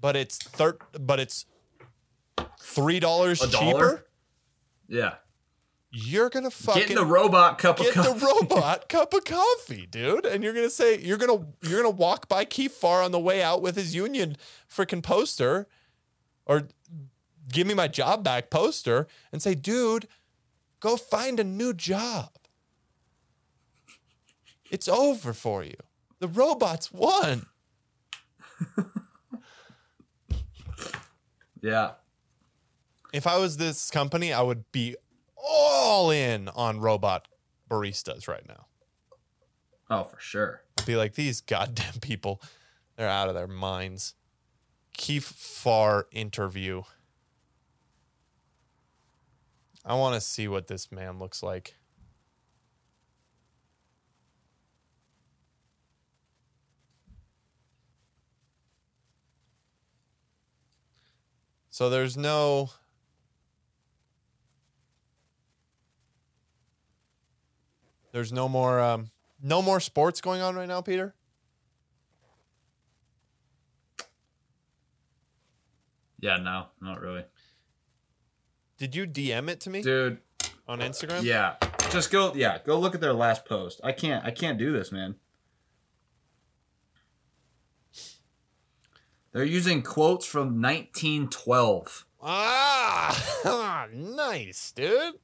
[0.00, 1.44] but it's thir- but it's
[2.60, 4.06] three dollars cheaper.
[4.88, 5.14] Yeah,
[5.90, 10.26] you're gonna fucking getting the robot cup get of the robot cup of coffee, dude.
[10.26, 13.42] And you're gonna say you're gonna you're gonna walk by Keith Farr on the way
[13.42, 14.36] out with his union
[14.70, 15.66] freaking poster,
[16.46, 16.68] or
[17.52, 20.08] give me my job back poster, and say, dude,
[20.80, 22.30] go find a new job.
[24.70, 25.76] It's over for you.
[26.18, 27.46] The robots won.
[31.60, 31.92] Yeah,
[33.12, 34.96] If I was this company, I would be
[35.36, 37.28] all in on robot
[37.70, 38.66] baristas right now.
[39.90, 40.62] oh for sure.
[40.86, 42.40] be like these goddamn people
[42.96, 44.14] they're out of their minds
[44.94, 46.82] keith farr interview
[49.84, 51.74] i want to see what this man looks like
[61.70, 62.70] so there's no
[68.12, 69.10] there's no more um
[69.42, 71.14] no more sports going on right now peter
[76.20, 77.24] Yeah, no, not really.
[78.76, 80.18] Did you DM it to me Dude,
[80.66, 81.22] on Instagram?
[81.22, 81.54] yeah.
[81.90, 83.80] Just go yeah, go look at their last post.
[83.82, 85.16] I can't I can't do this, man.
[89.32, 92.06] They're using quotes from 1912.
[92.20, 95.14] Ah, nice, dude.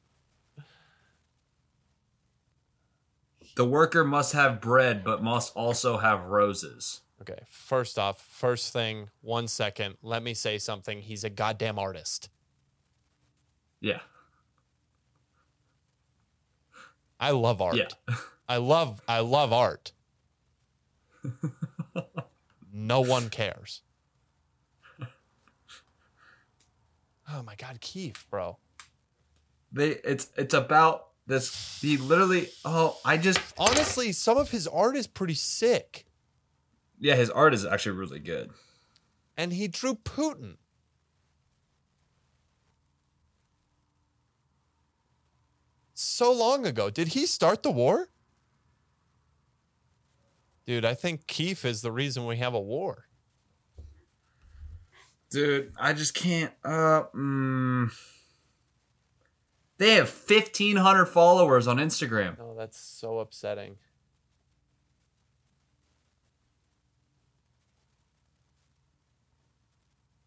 [3.56, 7.02] The worker must have bread but must also have roses.
[7.20, 11.01] Okay, first off, first thing, one second, let me say something.
[11.01, 12.28] He's a goddamn artist.
[13.81, 14.01] Yeah.
[17.20, 17.76] I love art.
[17.76, 18.16] Yeah.
[18.48, 19.93] I love I love art.
[22.72, 23.81] no one cares.
[27.32, 28.59] Oh my god, Keith, bro.
[29.72, 34.96] They it's it's about this he literally oh I just Honestly, some of his art
[34.96, 36.06] is pretty sick.
[36.98, 38.51] yeah, his art is actually really good.
[39.36, 40.56] And he drew Putin.
[45.94, 46.90] So long ago.
[46.90, 48.09] Did he start the war?
[50.66, 53.06] Dude, I think Keith is the reason we have a war.
[55.30, 57.90] Dude, I just can't uh mm,
[59.78, 62.36] They have 1500 followers on Instagram.
[62.40, 63.76] Oh, that's so upsetting.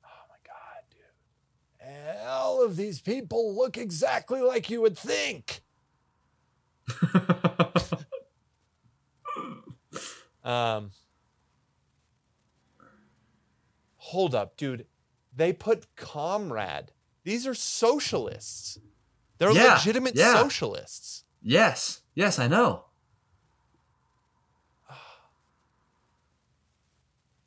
[0.03, 2.27] Oh my god, dude.
[2.27, 5.61] All of these people look exactly like you would think.
[10.43, 10.91] Um
[13.97, 14.85] Hold up, dude.
[15.35, 16.93] They put comrade.
[17.25, 18.79] These are socialists.
[19.37, 20.33] They're Yeah, legitimate yeah.
[20.35, 21.23] socialists.
[21.41, 22.01] yes.
[22.15, 22.85] Yes, I know.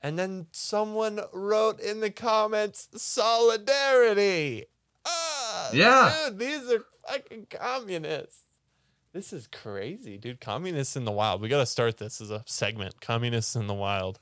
[0.02, 4.66] And then someone wrote in the comments, solidarity.
[5.04, 6.28] Ah, Yeah.
[6.28, 8.44] Dude, these are fucking communists.
[9.12, 10.40] This is crazy, dude.
[10.40, 11.42] Communists in the wild.
[11.42, 13.00] We got to start this as a segment.
[13.00, 14.20] Communists in the wild.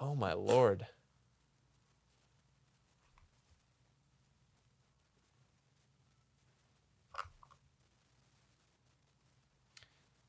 [0.00, 0.86] Oh, my lord.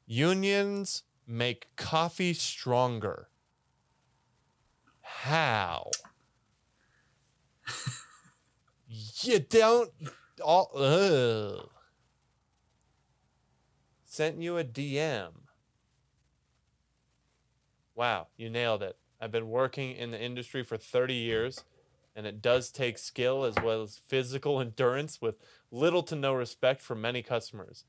[0.08, 3.28] Unions make coffee stronger.
[5.02, 5.92] How?
[9.22, 9.92] you don't
[10.42, 11.70] all ugh.
[14.06, 15.32] Sent you a DM.
[17.94, 18.98] Wow, you nailed it.
[19.20, 21.66] I've been working in the industry for 30 years,
[22.16, 25.36] and it does take skill as well as physical endurance with
[25.70, 27.84] little to no respect for many customers.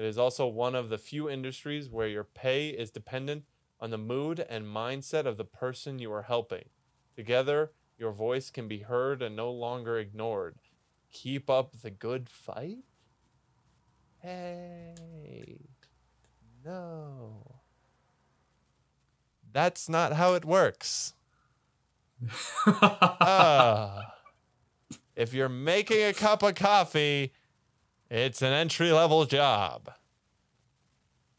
[0.00, 3.44] It is also one of the few industries where your pay is dependent
[3.78, 6.70] on the mood and mindset of the person you are helping.
[7.14, 10.56] Together, your voice can be heard and no longer ignored.
[11.12, 12.78] Keep up the good fight?
[14.20, 15.58] Hey.
[16.64, 17.60] No.
[19.52, 21.12] That's not how it works.
[22.66, 24.14] Ah.
[25.14, 27.34] if you're making a cup of coffee,
[28.10, 29.92] it's an entry level job.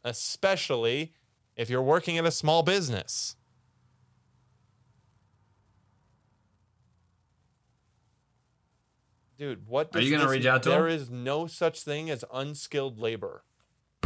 [0.04, 1.12] Especially
[1.56, 3.36] if you're working at a small business.
[9.38, 10.94] Dude, what Are you gonna reach out to There him?
[11.00, 13.44] is no such thing as unskilled labor.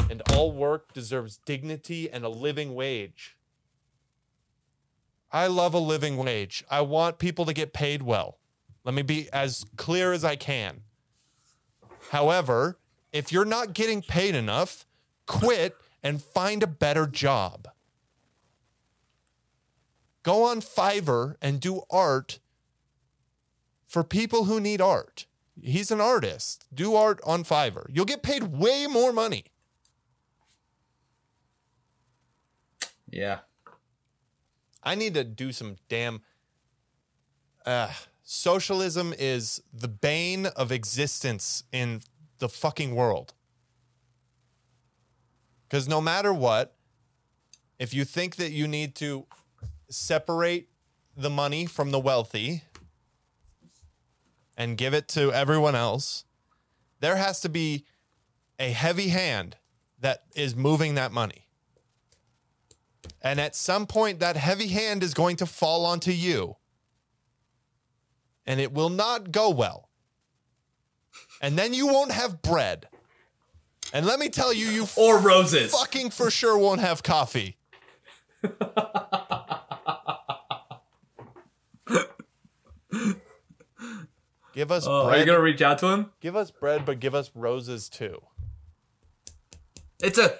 [0.08, 3.36] And all work deserves dignity and a living wage.
[5.30, 6.64] I love a living wage.
[6.70, 8.38] I want people to get paid well.
[8.84, 10.82] Let me be as clear as I can.
[12.10, 12.78] However,
[13.12, 14.86] if you're not getting paid enough,
[15.26, 17.68] quit and find a better job.
[20.22, 22.38] Go on Fiverr and do art
[23.86, 25.26] for people who need art.
[25.62, 26.66] He's an artist.
[26.74, 27.86] Do art on Fiverr.
[27.88, 29.44] You'll get paid way more money.
[33.10, 33.38] yeah.
[34.82, 36.22] I need to do some damn.
[37.64, 37.92] Uh,
[38.28, 42.02] socialism is the bane of existence in
[42.40, 43.32] the fucking world.
[45.62, 46.74] Because no matter what,
[47.78, 49.26] if you think that you need to
[49.88, 50.68] separate
[51.16, 52.64] the money from the wealthy
[54.56, 56.24] and give it to everyone else,
[56.98, 57.86] there has to be
[58.58, 59.56] a heavy hand
[60.00, 61.46] that is moving that money.
[63.22, 66.56] And at some point, that heavy hand is going to fall onto you.
[68.46, 69.88] And it will not go well.
[71.40, 72.88] And then you won't have bread.
[73.92, 75.72] And let me tell you, you Or roses.
[75.72, 77.56] fucking for sure won't have coffee.
[84.54, 86.12] Give us Oh, are you gonna reach out to him?
[86.20, 88.22] Give us bread, but give us roses too.
[90.02, 90.38] It's a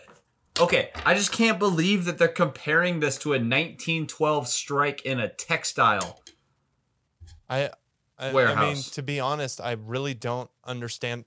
[0.58, 0.90] okay.
[1.04, 6.22] I just can't believe that they're comparing this to a 1912 strike in a textile.
[7.48, 7.70] I,
[8.18, 11.24] I, I mean, to be honest, I really don't understand.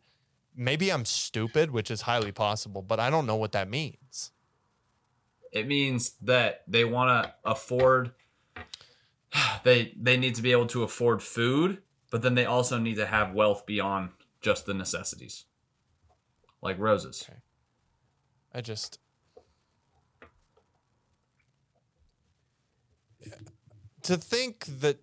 [0.55, 4.31] Maybe I'm stupid, which is highly possible, but I don't know what that means.
[5.51, 8.11] It means that they want to afford.
[9.63, 13.05] They they need to be able to afford food, but then they also need to
[13.05, 14.09] have wealth beyond
[14.41, 15.45] just the necessities,
[16.61, 17.25] like roses.
[17.29, 17.39] Okay.
[18.53, 18.99] I just
[24.03, 24.97] to think that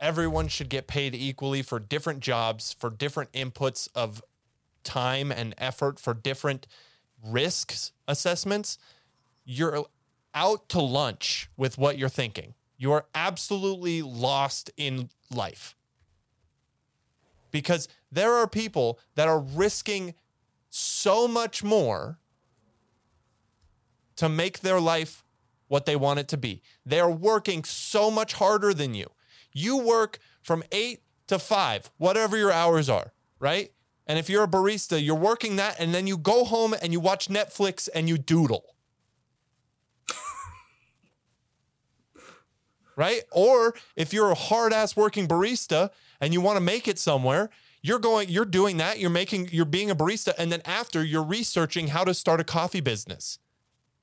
[0.00, 4.22] everyone should get paid equally for different jobs, for different inputs of
[4.82, 6.66] time and effort, for different
[7.24, 8.78] risks assessments,
[9.44, 9.84] you're
[10.34, 12.54] out to lunch with what you're thinking.
[12.78, 15.76] You are absolutely lost in life.
[17.50, 20.14] Because there are people that are risking
[20.70, 22.18] so much more
[24.16, 25.24] to make their life
[25.68, 26.62] what they want it to be.
[26.86, 29.10] They are working so much harder than you.
[29.52, 33.72] You work from eight to five, whatever your hours are, right?
[34.06, 37.00] And if you're a barista, you're working that, and then you go home and you
[37.00, 38.74] watch Netflix and you doodle.
[42.96, 43.22] right?
[43.32, 45.90] Or if you're a hard ass working barista
[46.20, 47.48] and you want to make it somewhere,
[47.82, 48.98] you're going, you're doing that.
[48.98, 50.34] You're making, you're being a barista.
[50.36, 53.38] And then after, you're researching how to start a coffee business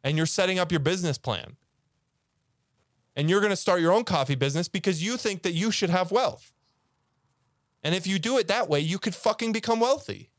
[0.04, 1.58] and you're setting up your business plan.
[3.18, 5.90] And you're going to start your own coffee business because you think that you should
[5.90, 6.54] have wealth.
[7.84, 10.30] And if you do it that way, you could fucking become wealthy.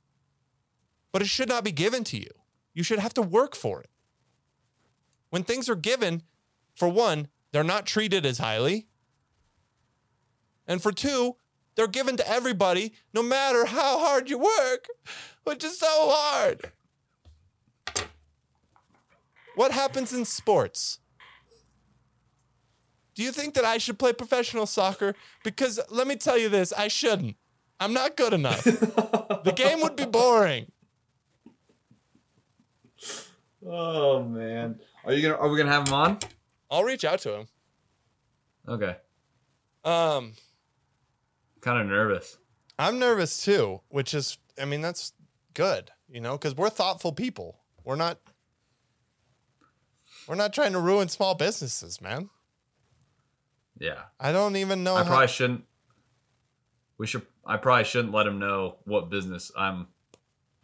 [1.11, 2.31] But it should not be given to you.
[2.75, 3.91] You should have to work for it.
[5.31, 6.23] When things are given,
[6.77, 8.87] for one, they're not treated as highly.
[10.69, 11.35] And for two,
[11.75, 14.87] they're given to everybody no matter how hard you work,
[15.43, 16.71] which is so hard.
[19.57, 21.01] What happens in sports?
[23.19, 25.13] Do you think that I should play professional soccer?
[25.43, 27.35] Because let me tell you this, I shouldn't.
[27.81, 28.63] I'm not good enough.
[28.63, 30.71] the game would be boring.
[33.67, 35.35] Oh man, are you gonna?
[35.35, 36.19] Are we gonna have him on?
[36.71, 37.49] I'll reach out to him.
[38.69, 38.97] Okay,
[39.85, 40.35] Um,
[41.61, 42.39] kind of nervous.
[42.79, 45.13] I'm nervous too, which is, I mean, that's
[45.55, 47.59] good, you know, because we're thoughtful people.
[47.83, 48.21] We're not,
[50.29, 52.31] we're not trying to ruin small businesses, man.
[53.79, 54.97] Yeah, I don't even know.
[54.97, 55.65] I how- probably shouldn't.
[56.99, 57.23] We should.
[57.47, 59.87] I probably shouldn't let him know what business I'm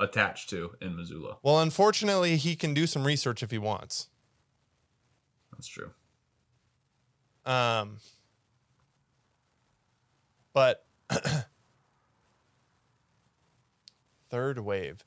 [0.00, 1.36] attached to in Missoula.
[1.42, 4.08] well, unfortunately, he can do some research if he wants.
[5.52, 5.92] That's true.
[7.46, 7.98] Um,
[10.52, 10.84] but
[14.30, 15.04] third wave,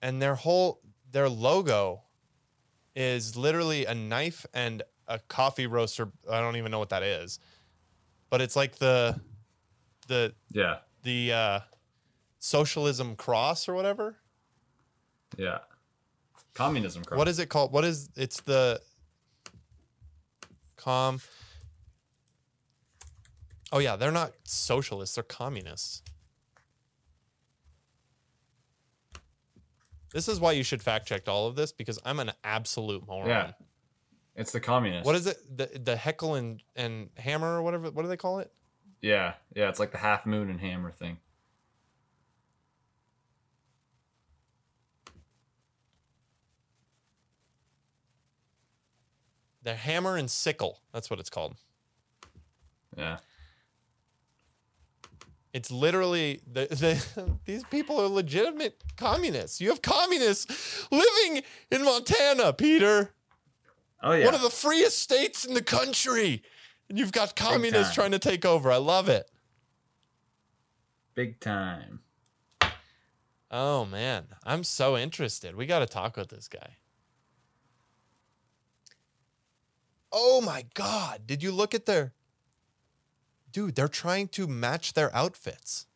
[0.00, 0.80] and their whole
[1.10, 2.02] their logo
[2.94, 6.08] is literally a knife and a coffee roaster.
[6.30, 7.40] I don't even know what that is,
[8.30, 9.20] but it's like the
[10.06, 11.60] the Yeah, the uh,
[12.38, 14.16] socialism cross or whatever.
[15.36, 15.58] yeah.
[16.54, 17.04] Communism.
[17.04, 17.18] Cross.
[17.18, 17.72] What is it called?
[17.72, 18.80] What is it's the
[20.76, 21.20] com
[23.70, 26.02] Oh yeah, they're not socialists, they're communists.
[30.12, 33.28] This is why you should fact check all of this because I'm an absolute moron.
[33.28, 33.50] Yeah.
[34.38, 35.04] It's the communist.
[35.04, 35.36] What is it?
[35.54, 38.52] The the heckle and, and hammer or whatever what do they call it?
[39.02, 39.68] Yeah, yeah.
[39.68, 41.18] It's like the half moon and hammer thing.
[49.64, 50.80] The hammer and sickle.
[50.92, 51.56] That's what it's called.
[52.96, 53.18] Yeah.
[55.52, 59.60] It's literally the, the these people are legitimate communists.
[59.60, 61.42] You have communists living
[61.72, 63.14] in Montana, Peter.
[64.02, 64.24] Oh yeah.
[64.24, 66.42] One of the freest states in the country.
[66.88, 68.70] And you've got communists trying to take over.
[68.70, 69.30] I love it.
[71.14, 72.00] Big time.
[73.50, 75.56] Oh man, I'm so interested.
[75.56, 76.76] We got to talk with this guy.
[80.12, 82.12] Oh my god, did you look at their
[83.50, 85.86] Dude, they're trying to match their outfits.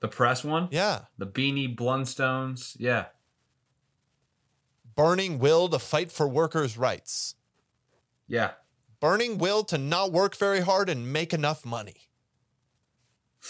[0.00, 0.68] The press one.
[0.70, 1.02] Yeah.
[1.18, 2.76] The beanie Blundstones.
[2.78, 3.06] Yeah
[4.94, 7.34] burning will to fight for workers' rights.
[8.26, 8.52] Yeah.
[9.00, 12.08] Burning will to not work very hard and make enough money.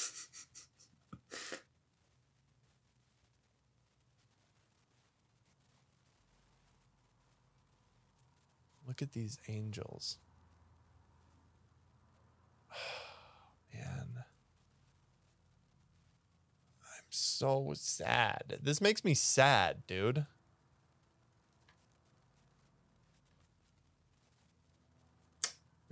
[8.87, 10.19] Look at these angels.
[13.75, 14.25] Man.
[16.83, 18.59] I'm so sad.
[18.63, 20.27] This makes me sad, dude.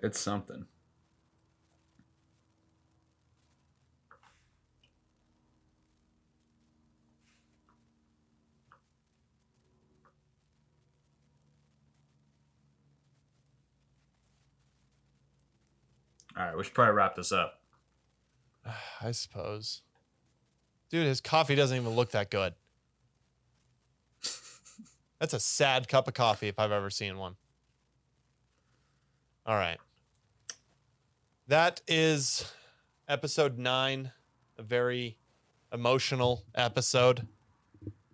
[0.03, 0.67] It's something.
[16.37, 17.61] All right, we should probably wrap this up.
[19.03, 19.83] I suppose.
[20.89, 22.55] Dude, his coffee doesn't even look that good.
[25.19, 27.37] That's a sad cup of coffee if I've ever seen one.
[29.45, 29.79] All right.
[31.51, 32.45] That is
[33.09, 34.13] episode nine,
[34.57, 35.19] a very
[35.73, 37.27] emotional episode.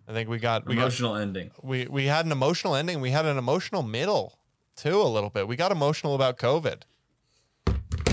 [0.07, 1.51] I think we got we got Emotional ending.
[1.61, 2.99] we we had an emotional ending.
[2.99, 4.39] We had an emotional middle
[4.75, 5.47] too, a little bit.
[5.47, 6.81] We got emotional about COVID.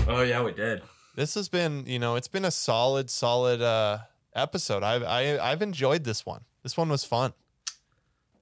[0.07, 0.83] Oh yeah, we did.
[1.15, 3.97] This has been, you know, it's been a solid, solid uh,
[4.35, 4.83] episode.
[4.83, 6.41] I've I, I've enjoyed this one.
[6.61, 7.33] This one was fun.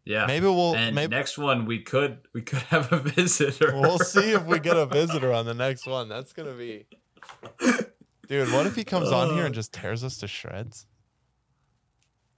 [0.06, 0.26] Yeah.
[0.26, 3.72] Maybe we'll and maybe next one we could we could have a visitor.
[3.74, 6.10] we'll see if we get a visitor on the next one.
[6.10, 6.86] That's gonna be,
[8.28, 8.52] dude.
[8.52, 10.86] What if he comes on here and just tears us to shreds?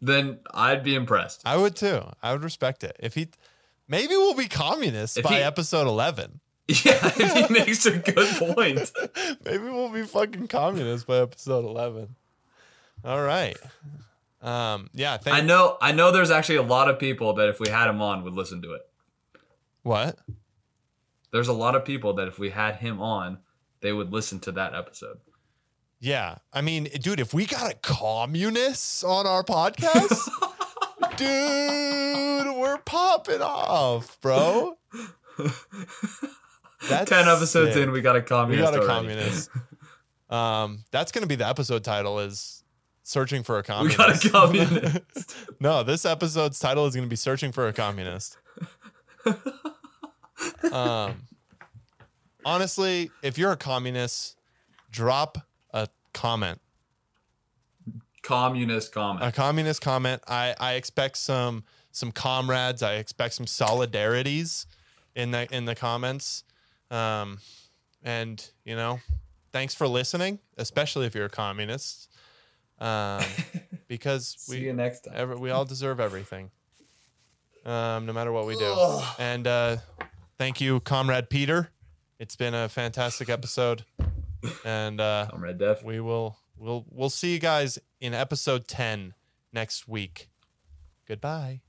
[0.01, 1.41] then I'd be impressed.
[1.45, 2.01] I would too.
[2.21, 3.29] I would respect it if he.
[3.87, 6.39] Maybe we'll be communists If by he- episode eleven.
[6.67, 8.91] Yeah, if he makes a good point.
[9.45, 12.15] Maybe we'll be fucking communists by episode eleven.
[13.03, 13.55] All right.
[14.45, 14.89] Um.
[14.93, 15.17] Yeah.
[15.17, 15.35] Thank.
[15.35, 18.01] I know I know there's actually a lot of people that if we had him
[18.01, 18.81] on would listen to it.
[19.83, 20.17] What?
[21.31, 23.39] There's a lot of people that if we had him on,
[23.81, 25.17] they would listen to that episode.
[25.99, 26.35] Yeah.
[26.53, 30.29] I mean, dude, if we got a communist on our podcast,
[31.17, 34.77] dude, we're popping off, bro.
[36.89, 37.83] That's Ten episodes sick.
[37.83, 38.71] in, we got a communist.
[38.73, 39.07] We got a already.
[39.07, 39.49] communist.
[40.27, 42.63] Um, that's gonna be the episode title is
[43.05, 43.97] searching for a communist.
[43.99, 45.35] We got a communist.
[45.59, 48.37] no, this episode's title is gonna be searching for a communist.
[50.71, 51.23] um,
[52.43, 54.37] honestly, if you're a communist,
[54.91, 55.37] drop
[55.73, 56.59] a comment
[58.25, 59.23] communist comment.
[59.23, 60.21] a communist comment.
[60.27, 62.81] I I expect some some comrades.
[62.81, 64.65] I expect some solidarities
[65.15, 66.43] in the in the comments.
[66.91, 67.39] Um,
[68.03, 68.99] and you know,
[69.51, 72.11] thanks for listening, especially if you're a communist.
[72.79, 73.23] Um,
[73.87, 75.13] because See we you next time.
[75.15, 76.51] every, we all deserve everything.
[77.65, 79.01] Um, no matter what we do.
[79.17, 79.77] And uh,
[80.37, 81.71] thank you, comrade Peter.
[82.19, 83.83] It's been a fantastic episode,
[84.63, 85.83] and uh, Red Def.
[85.83, 89.13] we will we'll we'll see you guys in episode 10
[89.51, 90.29] next week.
[91.07, 91.61] Goodbye.